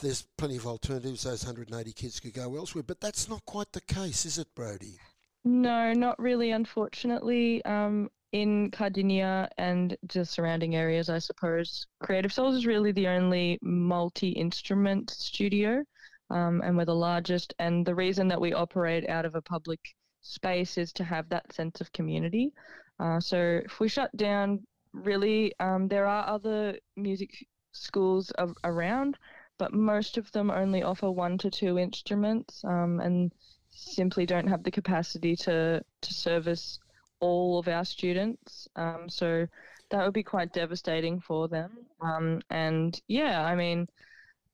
there's 0.00 0.22
plenty 0.36 0.56
of 0.56 0.66
alternatives. 0.66 1.22
Those 1.24 1.44
180 1.44 1.92
kids 1.92 2.20
could 2.20 2.34
go 2.34 2.56
elsewhere, 2.56 2.84
but 2.86 3.00
that's 3.00 3.28
not 3.28 3.44
quite 3.46 3.72
the 3.72 3.80
case, 3.80 4.26
is 4.26 4.38
it, 4.38 4.54
Brodie? 4.54 4.98
No, 5.44 5.92
not 5.92 6.18
really, 6.20 6.50
unfortunately. 6.52 7.64
Um, 7.64 8.10
in 8.32 8.70
Cardinia 8.70 9.48
and 9.58 9.96
the 10.12 10.24
surrounding 10.24 10.76
areas, 10.76 11.08
I 11.08 11.18
suppose, 11.18 11.86
Creative 12.00 12.32
Souls 12.32 12.56
is 12.56 12.66
really 12.66 12.92
the 12.92 13.08
only 13.08 13.58
multi 13.62 14.30
instrument 14.30 15.10
studio. 15.10 15.82
um, 16.30 16.60
and 16.62 16.76
we're 16.76 16.84
the 16.84 16.94
largest. 16.94 17.54
And 17.58 17.86
the 17.86 17.94
reason 17.94 18.28
that 18.28 18.40
we 18.40 18.52
operate 18.52 19.08
out 19.08 19.24
of 19.24 19.34
a 19.34 19.42
public 19.42 19.80
space 20.20 20.76
is 20.78 20.92
to 20.94 21.04
have 21.04 21.28
that 21.30 21.52
sense 21.52 21.80
of 21.80 21.92
community. 21.92 22.52
Uh, 23.00 23.20
so 23.20 23.60
if 23.64 23.80
we 23.80 23.88
shut 23.88 24.14
down, 24.16 24.60
really, 24.92 25.52
um, 25.60 25.88
there 25.88 26.06
are 26.06 26.26
other 26.28 26.78
music 26.96 27.30
schools 27.72 28.30
of, 28.32 28.54
around, 28.64 29.18
but 29.58 29.72
most 29.72 30.18
of 30.18 30.30
them 30.32 30.50
only 30.50 30.82
offer 30.82 31.10
one 31.10 31.38
to 31.38 31.50
two 31.50 31.78
instruments 31.78 32.62
um, 32.64 33.00
and 33.00 33.32
simply 33.70 34.26
don't 34.26 34.48
have 34.48 34.62
the 34.62 34.70
capacity 34.70 35.36
to, 35.36 35.82
to 36.00 36.14
service 36.14 36.78
all 37.20 37.58
of 37.58 37.68
our 37.68 37.84
students. 37.84 38.68
Um, 38.76 39.08
so 39.08 39.46
that 39.90 40.04
would 40.04 40.14
be 40.14 40.22
quite 40.22 40.52
devastating 40.52 41.20
for 41.20 41.48
them. 41.48 41.70
Um, 42.00 42.40
and 42.50 43.00
yeah, 43.08 43.44
I 43.44 43.54
mean, 43.54 43.86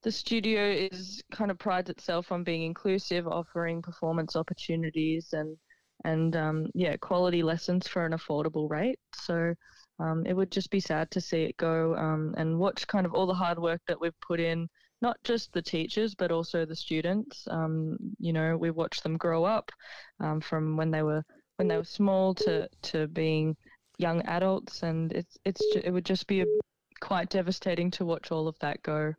the 0.02 0.12
studio 0.12 0.70
is 0.70 1.22
kind 1.32 1.50
of 1.50 1.58
prides 1.58 1.90
itself 1.90 2.30
on 2.30 2.44
being 2.44 2.62
inclusive, 2.62 3.26
offering 3.26 3.82
performance 3.82 4.36
opportunities 4.36 5.32
and 5.32 5.56
and 6.04 6.36
um, 6.36 6.66
yeah, 6.74 6.96
quality 6.96 7.42
lessons 7.42 7.88
for 7.88 8.04
an 8.04 8.12
affordable 8.12 8.68
rate. 8.68 8.98
So 9.14 9.54
um, 9.98 10.24
it 10.26 10.34
would 10.34 10.50
just 10.50 10.70
be 10.70 10.80
sad 10.80 11.10
to 11.12 11.20
see 11.20 11.44
it 11.44 11.56
go 11.56 11.94
um, 11.96 12.34
and 12.36 12.58
watch 12.58 12.86
kind 12.86 13.06
of 13.06 13.14
all 13.14 13.26
the 13.26 13.32
hard 13.32 13.58
work 13.58 13.80
that 13.88 13.98
we've 13.98 14.20
put 14.20 14.40
in, 14.40 14.68
not 15.04 15.22
just 15.22 15.52
the 15.52 15.60
teachers 15.60 16.14
but 16.14 16.32
also 16.32 16.64
the 16.64 16.74
students. 16.74 17.46
Um, 17.50 17.98
you 18.18 18.32
know, 18.32 18.56
we 18.56 18.70
watched 18.70 19.02
them 19.02 19.18
grow 19.18 19.44
up 19.44 19.70
um, 20.18 20.40
from 20.40 20.78
when 20.78 20.90
they 20.90 21.02
were 21.02 21.22
when 21.56 21.68
they 21.68 21.76
were 21.76 21.84
small 21.84 22.34
to 22.36 22.66
to 22.90 23.06
being 23.08 23.54
young 23.98 24.22
adults, 24.22 24.82
and 24.82 25.12
it's 25.12 25.36
it's 25.44 25.62
it 25.84 25.92
would 25.92 26.06
just 26.06 26.26
be 26.26 26.40
a, 26.40 26.46
quite 27.00 27.28
devastating 27.28 27.90
to 27.90 28.06
watch 28.06 28.32
all 28.32 28.48
of 28.48 28.58
that 28.60 28.82
go. 28.82 29.12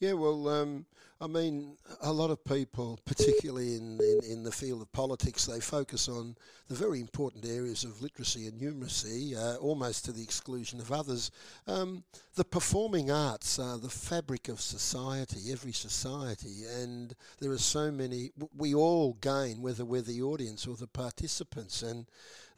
Yeah, 0.00 0.14
well, 0.14 0.48
um, 0.48 0.86
I 1.20 1.26
mean, 1.26 1.76
a 2.00 2.10
lot 2.10 2.30
of 2.30 2.42
people, 2.42 2.98
particularly 3.04 3.76
in, 3.76 4.00
in, 4.00 4.32
in, 4.32 4.42
the 4.42 4.50
field 4.50 4.80
of 4.80 4.90
politics, 4.92 5.44
they 5.44 5.60
focus 5.60 6.08
on 6.08 6.36
the 6.68 6.74
very 6.74 7.00
important 7.00 7.44
areas 7.44 7.84
of 7.84 8.00
literacy 8.00 8.46
and 8.46 8.58
numeracy, 8.58 9.36
uh, 9.36 9.58
almost 9.58 10.06
to 10.06 10.12
the 10.12 10.22
exclusion 10.22 10.80
of 10.80 10.90
others. 10.90 11.30
Um, 11.66 12.02
the 12.34 12.46
performing 12.46 13.10
arts 13.10 13.58
are 13.58 13.76
the 13.76 13.90
fabric 13.90 14.48
of 14.48 14.62
society, 14.62 15.52
every 15.52 15.72
society, 15.72 16.64
and 16.80 17.14
there 17.38 17.50
are 17.50 17.58
so 17.58 17.90
many, 17.90 18.30
we 18.56 18.74
all 18.74 19.18
gain, 19.20 19.60
whether 19.60 19.84
we're 19.84 20.00
the 20.00 20.22
audience 20.22 20.66
or 20.66 20.76
the 20.76 20.86
participants, 20.86 21.82
and 21.82 22.06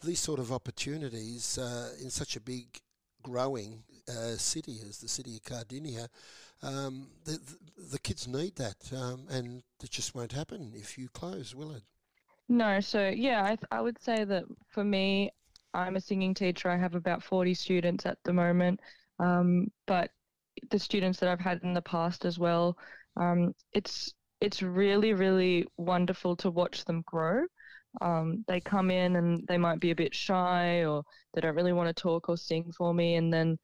these 0.05 0.21
sort 0.21 0.39
of 0.39 0.53
opportunities 0.53 1.59
uh, 1.59 1.91
in 2.01 2.09
such 2.09 2.37
a 2.37 2.41
big 2.41 2.81
growing 3.25 3.83
uh, 4.09 4.37
city 4.37 4.79
as 4.89 4.99
the 4.99 5.09
city 5.09 5.37
of 5.37 5.45
Cardinia, 5.45 6.09
um, 6.63 7.09
the, 7.25 7.39
the, 7.91 7.99
kids 7.99 8.29
need 8.29 8.57
that, 8.57 8.77
um, 8.97 9.27
and 9.31 9.63
it 9.83 9.91
just 9.91 10.15
won't 10.15 10.33
happen 10.33 10.73
if 10.75 10.97
you 10.97 11.09
close, 11.09 11.55
will 11.55 11.73
it? 11.73 11.83
No, 12.49 12.81
so 12.81 13.09
yeah, 13.09 13.45
I, 13.45 13.49
th- 13.49 13.67
I 13.71 13.81
would 13.81 14.01
say 14.01 14.25
that 14.25 14.45
for 14.69 14.85
me, 14.85 15.31
I'm 15.75 15.97
a 15.97 16.01
singing 16.01 16.35
teacher. 16.35 16.69
I 16.71 16.77
have 16.77 16.95
about 16.95 17.23
40 17.23 17.55
students 17.55 18.07
at 18.07 18.19
the 18.25 18.33
moment, 18.33 18.81
um, 19.19 19.69
but 19.87 20.11
the 20.71 20.79
students 20.79 21.19
that 21.21 21.29
I've 21.29 21.41
had 21.41 21.61
in 21.63 21.73
the 21.73 21.83
past 21.83 22.25
as 22.25 22.39
well, 22.39 22.77
um, 23.17 23.55
it's 23.73 24.13
it's 24.41 24.63
really 24.63 25.15
really 25.15 25.67
wonderful 25.77 26.37
to 26.37 26.51
watch 26.51 26.85
them 26.85 27.03
grow. 27.07 27.45
Um, 28.01 28.45
they 28.49 28.61
come 28.61 28.91
in 28.91 29.17
and 29.17 29.47
they 29.49 29.59
might 29.59 29.81
be 29.81 29.91
a 29.91 29.97
bit 29.97 30.15
shy 30.15 30.85
or 30.85 31.03
they 31.35 31.41
don't 31.41 31.55
really 31.55 31.73
want 31.73 31.95
to 31.95 32.03
talk 32.03 32.29
or 32.29 32.37
sing 32.37 32.73
for 32.77 32.93
me, 32.95 33.17
and 33.17 33.33
then 33.33 33.59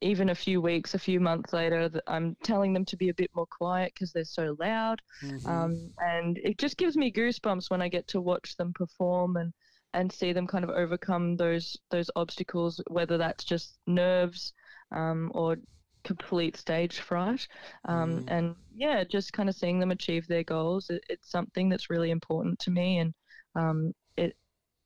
even 0.00 0.30
a 0.30 0.34
few 0.34 0.60
weeks, 0.60 0.94
a 0.94 0.98
few 0.98 1.20
months 1.20 1.52
later, 1.52 1.90
I'm 2.06 2.36
telling 2.42 2.72
them 2.72 2.84
to 2.86 2.96
be 2.96 3.08
a 3.08 3.14
bit 3.14 3.30
more 3.34 3.46
quiet 3.46 3.92
because 3.94 4.12
they're 4.12 4.24
so 4.24 4.56
loud. 4.58 5.00
Mm-hmm. 5.22 5.48
Um, 5.48 5.90
and 5.98 6.38
it 6.38 6.58
just 6.58 6.76
gives 6.76 6.96
me 6.96 7.12
goosebumps 7.12 7.70
when 7.70 7.82
I 7.82 7.88
get 7.88 8.06
to 8.08 8.20
watch 8.20 8.56
them 8.56 8.72
perform 8.74 9.36
and, 9.36 9.52
and 9.94 10.12
see 10.12 10.32
them 10.32 10.46
kind 10.46 10.64
of 10.64 10.70
overcome 10.70 11.36
those 11.36 11.76
those 11.90 12.10
obstacles, 12.16 12.80
whether 12.88 13.18
that's 13.18 13.44
just 13.44 13.78
nerves 13.86 14.52
um, 14.94 15.30
or 15.34 15.56
complete 16.04 16.56
stage 16.56 17.00
fright. 17.00 17.46
Um, 17.86 18.22
mm. 18.22 18.24
And 18.28 18.56
yeah, 18.74 19.04
just 19.04 19.32
kind 19.32 19.48
of 19.48 19.54
seeing 19.54 19.78
them 19.78 19.90
achieve 19.90 20.26
their 20.26 20.44
goals, 20.44 20.90
it, 20.90 21.02
it's 21.08 21.30
something 21.30 21.68
that's 21.68 21.90
really 21.90 22.10
important 22.10 22.58
to 22.60 22.70
me. 22.70 22.98
And 22.98 23.14
um, 23.54 23.92
it 24.16 24.36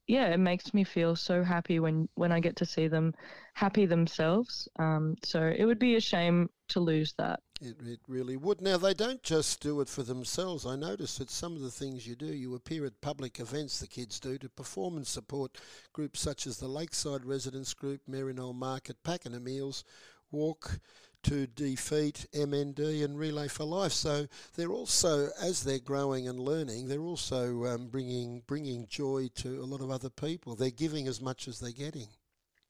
yeah, 0.07 0.27
it 0.27 0.37
makes 0.37 0.73
me 0.73 0.83
feel 0.83 1.15
so 1.15 1.43
happy 1.43 1.79
when 1.79 2.09
when 2.15 2.31
I 2.31 2.39
get 2.39 2.55
to 2.57 2.65
see 2.65 2.87
them 2.87 3.13
happy 3.53 3.85
themselves. 3.85 4.67
Um, 4.77 5.15
so 5.23 5.41
it 5.55 5.65
would 5.65 5.79
be 5.79 5.95
a 5.95 6.01
shame 6.01 6.49
to 6.69 6.79
lose 6.79 7.13
that. 7.17 7.39
It, 7.61 7.77
it 7.85 7.99
really 8.07 8.35
would. 8.35 8.61
Now 8.61 8.77
they 8.77 8.93
don't 8.93 9.23
just 9.23 9.61
do 9.61 9.79
it 9.79 9.87
for 9.87 10.03
themselves. 10.03 10.65
I 10.65 10.75
notice 10.75 11.17
that 11.19 11.29
some 11.29 11.55
of 11.55 11.61
the 11.61 11.71
things 11.71 12.05
you 12.05 12.15
do, 12.15 12.25
you 12.25 12.55
appear 12.55 12.85
at 12.85 12.99
public 12.99 13.39
events. 13.39 13.79
The 13.79 13.87
kids 13.87 14.19
do 14.19 14.37
to 14.39 14.49
perform 14.49 14.97
and 14.97 15.07
support 15.07 15.57
groups 15.93 16.19
such 16.19 16.47
as 16.47 16.57
the 16.57 16.67
Lakeside 16.67 17.25
Residents 17.25 17.73
Group, 17.73 18.01
Maryknoll 18.09 18.55
Market, 18.55 18.97
Pakenham 19.03 19.45
Meals, 19.45 19.85
Walk 20.31 20.79
to 21.23 21.47
defeat 21.47 22.25
MND 22.33 23.03
and 23.03 23.17
Relay 23.17 23.47
for 23.47 23.63
Life. 23.63 23.93
So 23.93 24.27
they're 24.55 24.71
also, 24.71 25.29
as 25.41 25.63
they're 25.63 25.79
growing 25.79 26.27
and 26.27 26.39
learning, 26.39 26.87
they're 26.87 27.01
also 27.01 27.65
um, 27.65 27.87
bringing 27.87 28.43
bringing 28.47 28.87
joy 28.87 29.29
to 29.35 29.61
a 29.61 29.65
lot 29.65 29.81
of 29.81 29.89
other 29.89 30.09
people. 30.09 30.55
They're 30.55 30.69
giving 30.69 31.07
as 31.07 31.21
much 31.21 31.47
as 31.47 31.59
they're 31.59 31.71
getting. 31.71 32.07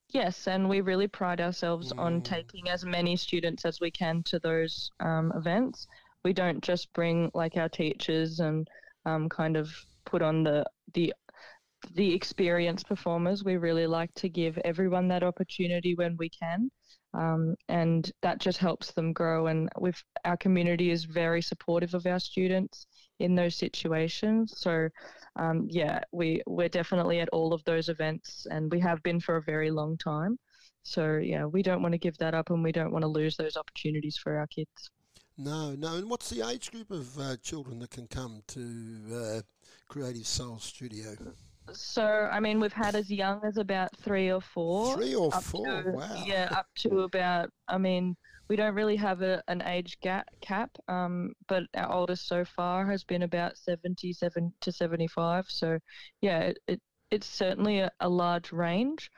Yes, 0.09 0.47
and 0.47 0.69
we 0.69 0.81
really 0.81 1.07
pride 1.07 1.41
ourselves 1.41 1.91
mm. 1.91 1.99
on 1.99 2.21
taking 2.21 2.69
as 2.69 2.85
many 2.85 3.15
students 3.15 3.65
as 3.65 3.79
we 3.81 3.89
can 3.89 4.21
to 4.23 4.39
those 4.39 4.91
um, 4.99 5.31
events. 5.35 5.87
We 6.23 6.33
don't 6.33 6.63
just 6.63 6.93
bring 6.93 7.31
like 7.33 7.57
our 7.57 7.69
teachers 7.69 8.39
and 8.39 8.67
um, 9.05 9.27
kind 9.29 9.57
of 9.57 9.69
put 10.05 10.21
on 10.21 10.43
the 10.43 10.65
the 10.93 11.13
the 11.95 12.13
experienced 12.13 12.87
performers. 12.87 13.43
We 13.43 13.57
really 13.57 13.87
like 13.87 14.13
to 14.15 14.29
give 14.29 14.57
everyone 14.59 15.07
that 15.09 15.23
opportunity 15.23 15.95
when 15.95 16.15
we 16.17 16.29
can 16.29 16.69
um, 17.13 17.55
and 17.69 18.11
that 18.21 18.39
just 18.39 18.57
helps 18.57 18.91
them 18.91 19.13
grow. 19.13 19.47
And 19.47 19.69
our 20.25 20.37
community 20.37 20.91
is 20.91 21.05
very 21.05 21.41
supportive 21.41 21.93
of 21.93 22.05
our 22.05 22.19
students 22.19 22.87
in 23.19 23.35
those 23.35 23.55
situations. 23.55 24.53
So, 24.57 24.89
um, 25.35 25.67
yeah, 25.69 26.01
we 26.11 26.41
we're 26.47 26.69
definitely 26.69 27.19
at 27.19 27.29
all 27.29 27.53
of 27.53 27.63
those 27.65 27.89
events, 27.89 28.47
and 28.49 28.71
we 28.71 28.79
have 28.79 29.01
been 29.03 29.19
for 29.19 29.37
a 29.37 29.43
very 29.43 29.71
long 29.71 29.97
time. 29.97 30.37
So, 30.83 31.17
yeah, 31.17 31.45
we 31.45 31.63
don't 31.63 31.81
want 31.81 31.93
to 31.93 31.97
give 31.99 32.17
that 32.17 32.33
up, 32.33 32.49
and 32.49 32.63
we 32.63 32.71
don't 32.71 32.91
want 32.91 33.03
to 33.03 33.07
lose 33.07 33.37
those 33.37 33.55
opportunities 33.55 34.17
for 34.17 34.37
our 34.37 34.47
kids. 34.47 34.89
No, 35.37 35.73
no. 35.73 35.95
And 35.95 36.09
what's 36.09 36.29
the 36.29 36.47
age 36.47 36.71
group 36.71 36.91
of 36.91 37.17
uh, 37.17 37.37
children 37.37 37.79
that 37.79 37.89
can 37.89 38.07
come 38.07 38.41
to 38.49 39.01
uh, 39.13 39.41
Creative 39.87 40.27
Soul 40.27 40.59
Studio? 40.59 41.15
So, 41.71 42.29
I 42.31 42.39
mean, 42.39 42.59
we've 42.59 42.73
had 42.73 42.95
as 42.95 43.09
young 43.09 43.41
as 43.43 43.57
about 43.57 43.95
three 43.97 44.31
or 44.31 44.41
four. 44.41 44.95
Three 44.95 45.15
or 45.15 45.31
four, 45.31 45.83
to, 45.83 45.91
wow. 45.91 46.23
Yeah, 46.25 46.49
up 46.51 46.67
to 46.79 47.01
about, 47.01 47.49
I 47.67 47.77
mean, 47.77 48.15
we 48.49 48.55
don't 48.55 48.75
really 48.75 48.97
have 48.97 49.21
a, 49.21 49.41
an 49.47 49.61
age 49.61 49.97
gap, 50.01 50.27
cap, 50.41 50.69
um, 50.87 51.33
but 51.47 51.63
our 51.75 51.91
oldest 51.91 52.27
so 52.27 52.43
far 52.43 52.85
has 52.87 53.03
been 53.03 53.23
about 53.23 53.57
77 53.57 54.53
to 54.61 54.71
75. 54.71 55.45
So, 55.47 55.79
yeah, 56.21 56.39
it, 56.39 56.59
it 56.67 56.81
it's 57.09 57.27
certainly 57.27 57.79
a, 57.79 57.91
a 57.99 58.09
large 58.09 58.51
range. 58.51 59.09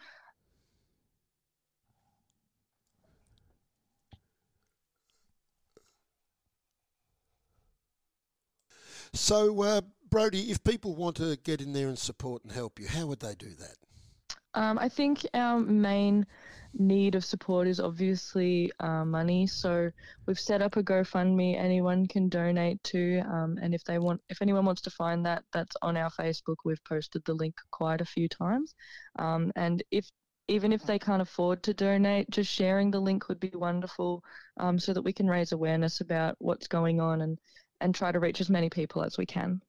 So, 9.14 9.62
uh, 9.62 9.82
Brodie, 10.16 10.50
if 10.50 10.64
people 10.64 10.96
want 10.96 11.18
to 11.18 11.36
get 11.44 11.60
in 11.60 11.74
there 11.74 11.90
and 11.90 12.00
support 12.00 12.42
and 12.46 12.54
help 12.54 12.80
you, 12.80 12.88
how 12.88 13.06
would 13.06 13.20
they 13.20 13.36
do 13.36 13.50
that? 13.60 13.76
Um, 14.54 14.80
I 14.80 14.88
think 14.88 15.28
our 15.34 15.60
main 15.60 16.26
need 16.74 17.16
of 17.16 17.26
support 17.26 17.68
is 17.68 17.82
obviously 17.82 18.72
uh, 18.80 19.04
money. 19.04 19.46
So 19.46 19.92
we've 20.26 20.40
set 20.40 20.62
up 20.62 20.78
a 20.78 20.84
GoFundMe 20.84 21.60
anyone 21.60 22.08
can 22.08 22.30
donate 22.30 22.82
to, 22.86 23.24
um, 23.30 23.60
and 23.62 23.76
if 23.76 23.84
they 23.84 24.00
want, 24.00 24.22
if 24.30 24.42
anyone 24.42 24.64
wants 24.64 24.82
to 24.84 24.90
find 24.90 25.26
that, 25.26 25.44
that's 25.52 25.76
on 25.82 25.98
our 25.98 26.10
Facebook. 26.10 26.56
We've 26.64 26.84
posted 26.86 27.22
the 27.26 27.34
link 27.34 27.56
quite 27.72 28.00
a 28.00 28.06
few 28.06 28.30
times, 28.30 28.74
um, 29.20 29.52
and 29.58 29.84
if 29.92 30.10
even 30.48 30.72
if 30.72 30.84
they 30.84 30.98
can't 30.98 31.24
afford 31.24 31.62
to 31.64 31.74
donate, 31.74 32.30
just 32.30 32.50
sharing 32.50 32.90
the 32.90 33.02
link 33.02 33.28
would 33.28 33.42
be 33.42 33.52
wonderful, 33.54 34.24
um, 34.62 34.80
so 34.80 34.94
that 34.94 35.02
we 35.02 35.12
can 35.12 35.28
raise 35.28 35.52
awareness 35.52 36.00
about 36.00 36.36
what's 36.40 36.70
going 36.70 37.02
on 37.02 37.20
and 37.20 37.38
and 37.82 37.94
try 37.94 38.14
to 38.14 38.22
reach 38.22 38.40
as 38.40 38.50
many 38.50 38.70
people 38.70 39.04
as 39.04 39.18
we 39.18 39.26
can. 39.26 39.62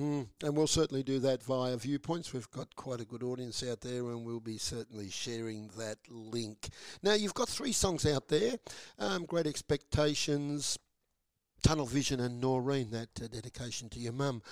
Mm, 0.00 0.26
and 0.42 0.56
we'll 0.56 0.66
certainly 0.66 1.02
do 1.02 1.18
that 1.18 1.42
via 1.42 1.76
Viewpoints. 1.76 2.32
We've 2.32 2.50
got 2.50 2.74
quite 2.76 3.02
a 3.02 3.04
good 3.04 3.22
audience 3.22 3.62
out 3.62 3.82
there, 3.82 4.00
and 4.10 4.24
we'll 4.24 4.40
be 4.40 4.56
certainly 4.56 5.10
sharing 5.10 5.68
that 5.76 5.98
link. 6.08 6.70
Now, 7.02 7.12
you've 7.12 7.34
got 7.34 7.48
three 7.48 7.72
songs 7.72 8.06
out 8.06 8.28
there 8.28 8.54
um, 8.98 9.26
Great 9.26 9.46
Expectations, 9.46 10.78
Tunnel 11.62 11.86
Vision, 11.86 12.20
and 12.20 12.40
Noreen, 12.40 12.90
that 12.90 13.10
uh, 13.22 13.26
dedication 13.26 13.90
to 13.90 14.00
your 14.00 14.14
mum. 14.14 14.42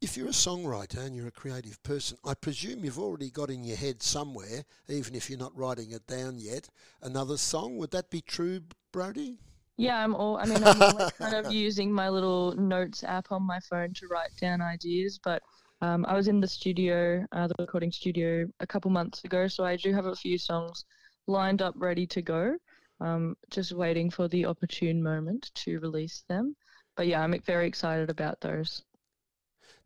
If 0.00 0.16
you're 0.16 0.28
a 0.28 0.30
songwriter 0.30 0.98
and 0.98 1.16
you're 1.16 1.28
a 1.28 1.32
creative 1.32 1.82
person, 1.82 2.18
I 2.24 2.34
presume 2.34 2.84
you've 2.84 2.98
already 2.98 3.30
got 3.30 3.50
in 3.50 3.64
your 3.64 3.78
head 3.78 4.02
somewhere, 4.02 4.64
even 4.88 5.16
if 5.16 5.28
you're 5.28 5.38
not 5.38 5.56
writing 5.56 5.90
it 5.90 6.06
down 6.06 6.38
yet, 6.38 6.68
another 7.02 7.38
song. 7.38 7.76
Would 7.78 7.90
that 7.90 8.10
be 8.10 8.20
true, 8.20 8.60
Brodie? 8.92 9.38
Yeah, 9.76 10.02
I'm 10.02 10.14
all. 10.14 10.38
I 10.38 10.46
mean, 10.46 10.62
I'm 10.64 10.80
always 10.80 11.12
kind 11.12 11.34
of 11.34 11.52
using 11.52 11.92
my 11.92 12.08
little 12.08 12.52
notes 12.52 13.04
app 13.04 13.30
on 13.30 13.42
my 13.42 13.60
phone 13.60 13.92
to 13.94 14.06
write 14.08 14.34
down 14.40 14.62
ideas. 14.62 15.20
But 15.22 15.42
um, 15.82 16.06
I 16.08 16.14
was 16.14 16.28
in 16.28 16.40
the 16.40 16.48
studio, 16.48 17.26
uh, 17.32 17.46
the 17.46 17.54
recording 17.58 17.92
studio, 17.92 18.46
a 18.60 18.66
couple 18.66 18.90
months 18.90 19.24
ago, 19.24 19.46
so 19.46 19.64
I 19.64 19.76
do 19.76 19.92
have 19.92 20.06
a 20.06 20.16
few 20.16 20.38
songs 20.38 20.84
lined 21.26 21.60
up, 21.60 21.74
ready 21.76 22.06
to 22.06 22.22
go. 22.22 22.56
Um, 23.00 23.36
just 23.50 23.72
waiting 23.72 24.10
for 24.10 24.26
the 24.28 24.46
opportune 24.46 25.02
moment 25.02 25.50
to 25.56 25.78
release 25.80 26.24
them. 26.28 26.56
But 26.96 27.06
yeah, 27.06 27.20
I'm 27.20 27.38
very 27.42 27.66
excited 27.66 28.08
about 28.08 28.40
those. 28.40 28.82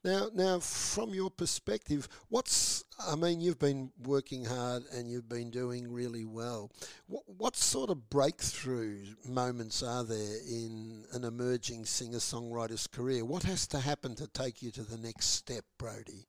Now, 0.05 0.31
now, 0.33 0.61
from 0.61 1.13
your 1.13 1.31
perspective, 1.31 2.09
what's 2.29 2.85
I 3.09 3.17
mean, 3.17 3.41
you've 3.41 3.59
been 3.59 3.91
working 4.05 4.45
hard 4.45 4.83
and 4.95 5.11
you've 5.11 5.29
been 5.29 5.51
doing 5.51 5.91
really 5.91 6.25
well. 6.25 6.71
What, 7.07 7.23
what 7.27 7.57
sort 7.57 7.91
of 7.91 8.11
breakthrough 8.11 9.05
moments 9.27 9.83
are 9.83 10.05
there 10.05 10.39
in 10.49 11.05
an 11.13 11.25
emerging 11.25 11.87
singer-songwriter's 11.87 12.87
career? 12.87 13.25
What 13.25 13.45
has 13.45 13.67
to 13.69 13.79
happen 13.79 14.15
to 14.17 14.27
take 14.27 14.63
you 14.63 14.71
to 14.73 14.83
the 14.83 14.99
next 14.99 15.27
step, 15.29 15.65
Brodie? 15.79 16.27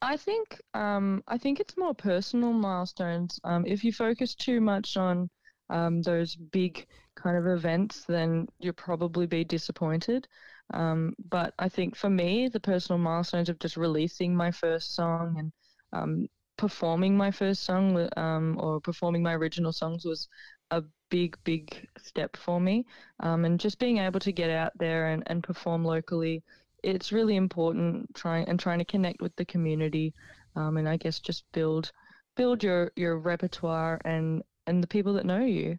I 0.00 0.16
think 0.16 0.60
um, 0.74 1.24
I 1.26 1.38
think 1.38 1.58
it's 1.58 1.76
more 1.76 1.94
personal 1.94 2.52
milestones. 2.52 3.40
Um, 3.42 3.64
if 3.66 3.82
you 3.82 3.92
focus 3.92 4.34
too 4.34 4.60
much 4.60 4.96
on 4.96 5.28
um, 5.70 6.02
those 6.02 6.36
big 6.36 6.86
kind 7.16 7.36
of 7.36 7.46
events, 7.46 8.04
then 8.06 8.46
you'll 8.60 8.74
probably 8.74 9.26
be 9.26 9.42
disappointed. 9.42 10.28
Um, 10.72 11.14
but 11.30 11.54
I 11.58 11.68
think 11.68 11.96
for 11.96 12.10
me, 12.10 12.48
the 12.48 12.60
personal 12.60 12.98
milestones 12.98 13.48
of 13.48 13.58
just 13.58 13.76
releasing 13.76 14.36
my 14.36 14.50
first 14.50 14.94
song 14.94 15.36
and 15.38 15.52
um, 15.92 16.28
performing 16.56 17.16
my 17.16 17.30
first 17.30 17.64
song 17.64 18.08
um, 18.16 18.56
or 18.60 18.80
performing 18.80 19.22
my 19.22 19.34
original 19.34 19.72
songs 19.72 20.04
was 20.04 20.28
a 20.70 20.82
big, 21.10 21.36
big 21.44 21.88
step 21.98 22.36
for 22.36 22.60
me. 22.60 22.84
Um, 23.20 23.44
and 23.44 23.58
just 23.58 23.78
being 23.78 23.98
able 23.98 24.20
to 24.20 24.32
get 24.32 24.50
out 24.50 24.72
there 24.78 25.08
and, 25.08 25.22
and 25.26 25.42
perform 25.42 25.84
locally, 25.84 26.42
it's 26.82 27.12
really 27.12 27.36
important. 27.36 28.14
Trying 28.14 28.48
and 28.48 28.58
trying 28.58 28.78
to 28.78 28.84
connect 28.84 29.20
with 29.20 29.34
the 29.36 29.44
community, 29.44 30.14
um, 30.56 30.76
and 30.76 30.88
I 30.88 30.96
guess 30.96 31.18
just 31.18 31.44
build 31.52 31.92
build 32.36 32.62
your 32.62 32.92
your 32.94 33.18
repertoire 33.18 34.00
and 34.04 34.42
and 34.66 34.82
the 34.82 34.86
people 34.86 35.12
that 35.14 35.26
know 35.26 35.44
you 35.44 35.78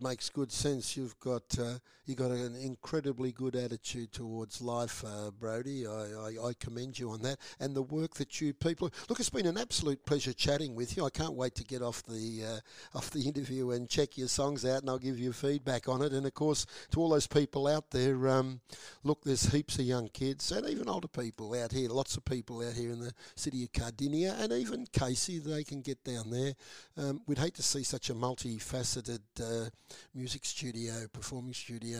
makes 0.00 0.30
good 0.30 0.50
sense. 0.50 0.96
You've 0.96 1.18
got 1.20 1.42
uh, 1.58 1.78
you 2.10 2.16
got 2.16 2.32
an 2.32 2.56
incredibly 2.56 3.30
good 3.30 3.54
attitude 3.54 4.10
towards 4.10 4.60
life, 4.60 5.04
uh, 5.06 5.30
Brodie. 5.30 5.86
I, 5.86 5.92
I, 5.92 6.48
I, 6.48 6.52
commend 6.58 6.98
you 6.98 7.10
on 7.10 7.22
that, 7.22 7.38
and 7.60 7.72
the 7.72 7.82
work 7.82 8.14
that 8.14 8.40
you 8.40 8.52
people 8.52 8.90
look. 9.08 9.20
It's 9.20 9.30
been 9.30 9.46
an 9.46 9.56
absolute 9.56 10.04
pleasure 10.04 10.32
chatting 10.32 10.74
with 10.74 10.96
you. 10.96 11.06
I 11.06 11.10
can't 11.10 11.34
wait 11.34 11.54
to 11.54 11.64
get 11.64 11.82
off 11.82 12.02
the 12.02 12.42
uh, 12.44 12.98
off 12.98 13.12
the 13.12 13.20
interview 13.28 13.70
and 13.70 13.88
check 13.88 14.18
your 14.18 14.26
songs 14.26 14.64
out, 14.64 14.80
and 14.80 14.90
I'll 14.90 14.98
give 14.98 15.20
you 15.20 15.32
feedback 15.32 15.88
on 15.88 16.02
it. 16.02 16.10
And 16.12 16.26
of 16.26 16.34
course, 16.34 16.66
to 16.90 17.00
all 17.00 17.10
those 17.10 17.28
people 17.28 17.68
out 17.68 17.92
there, 17.92 18.26
um, 18.28 18.60
look, 19.04 19.22
there's 19.22 19.52
heaps 19.52 19.78
of 19.78 19.84
young 19.84 20.08
kids 20.08 20.50
and 20.50 20.68
even 20.68 20.88
older 20.88 21.06
people 21.06 21.54
out 21.54 21.70
here. 21.70 21.90
Lots 21.90 22.16
of 22.16 22.24
people 22.24 22.66
out 22.66 22.74
here 22.74 22.90
in 22.90 22.98
the 22.98 23.12
city 23.36 23.62
of 23.62 23.72
Cardinia, 23.72 24.34
and 24.40 24.52
even 24.52 24.84
Casey. 24.92 25.38
They 25.38 25.62
can 25.62 25.80
get 25.80 26.02
down 26.02 26.30
there. 26.30 26.54
Um, 26.96 27.22
we'd 27.28 27.38
hate 27.38 27.54
to 27.54 27.62
see 27.62 27.84
such 27.84 28.10
a 28.10 28.14
multifaceted 28.14 29.20
uh, 29.40 29.70
music 30.12 30.44
studio, 30.44 31.06
performing 31.12 31.54
studio 31.54 31.99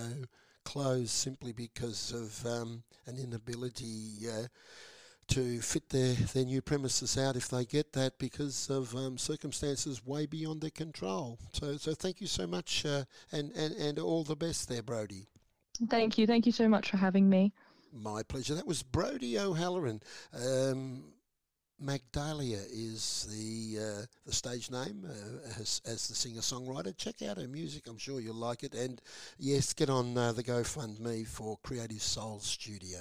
closed 0.64 1.10
simply 1.10 1.52
because 1.52 2.12
of 2.12 2.46
um, 2.46 2.82
an 3.06 3.18
inability 3.18 4.28
uh, 4.28 4.46
to 5.28 5.60
fit 5.60 5.88
their, 5.88 6.14
their 6.14 6.44
new 6.44 6.60
premises 6.60 7.16
out 7.16 7.36
if 7.36 7.48
they 7.48 7.64
get 7.64 7.92
that 7.92 8.18
because 8.18 8.68
of 8.68 8.94
um, 8.94 9.16
circumstances 9.16 10.04
way 10.04 10.26
beyond 10.26 10.60
their 10.60 10.70
control. 10.70 11.38
So, 11.52 11.76
so 11.76 11.94
thank 11.94 12.20
you 12.20 12.26
so 12.26 12.46
much 12.46 12.84
uh, 12.84 13.04
and, 13.32 13.52
and, 13.52 13.74
and 13.76 13.98
all 13.98 14.24
the 14.24 14.36
best 14.36 14.68
there, 14.68 14.82
Brodie. 14.82 15.28
Thank 15.88 16.18
you. 16.18 16.26
Thank 16.26 16.46
you 16.46 16.52
so 16.52 16.68
much 16.68 16.90
for 16.90 16.96
having 16.96 17.28
me. 17.28 17.52
My 17.92 18.22
pleasure. 18.22 18.54
That 18.54 18.66
was 18.66 18.82
Brodie 18.82 19.38
O'Halloran. 19.38 20.02
Um, 20.34 21.04
Magdalia 21.81 22.61
is 22.71 23.27
the 23.31 23.79
uh, 23.83 24.07
the 24.27 24.33
stage 24.33 24.71
name 24.71 25.07
uh, 25.09 25.61
as, 25.61 25.81
as 25.87 26.09
the 26.09 26.14
singer 26.14 26.40
songwriter. 26.40 26.97
Check 26.97 27.23
out 27.23 27.38
her 27.38 27.49
music; 27.49 27.87
I'm 27.88 27.99
sure 27.99 28.21
you'll 28.21 28.35
like 28.35 28.62
it. 28.62 28.75
And 28.75 29.01
yes, 29.38 29.73
get 29.73 29.88
on 29.88 30.16
uh, 30.16 30.33
the 30.33 30.43
GoFundMe 30.43 31.27
for 31.27 31.59
Creative 31.62 32.03
Souls 32.03 32.45
Studio. 32.45 33.01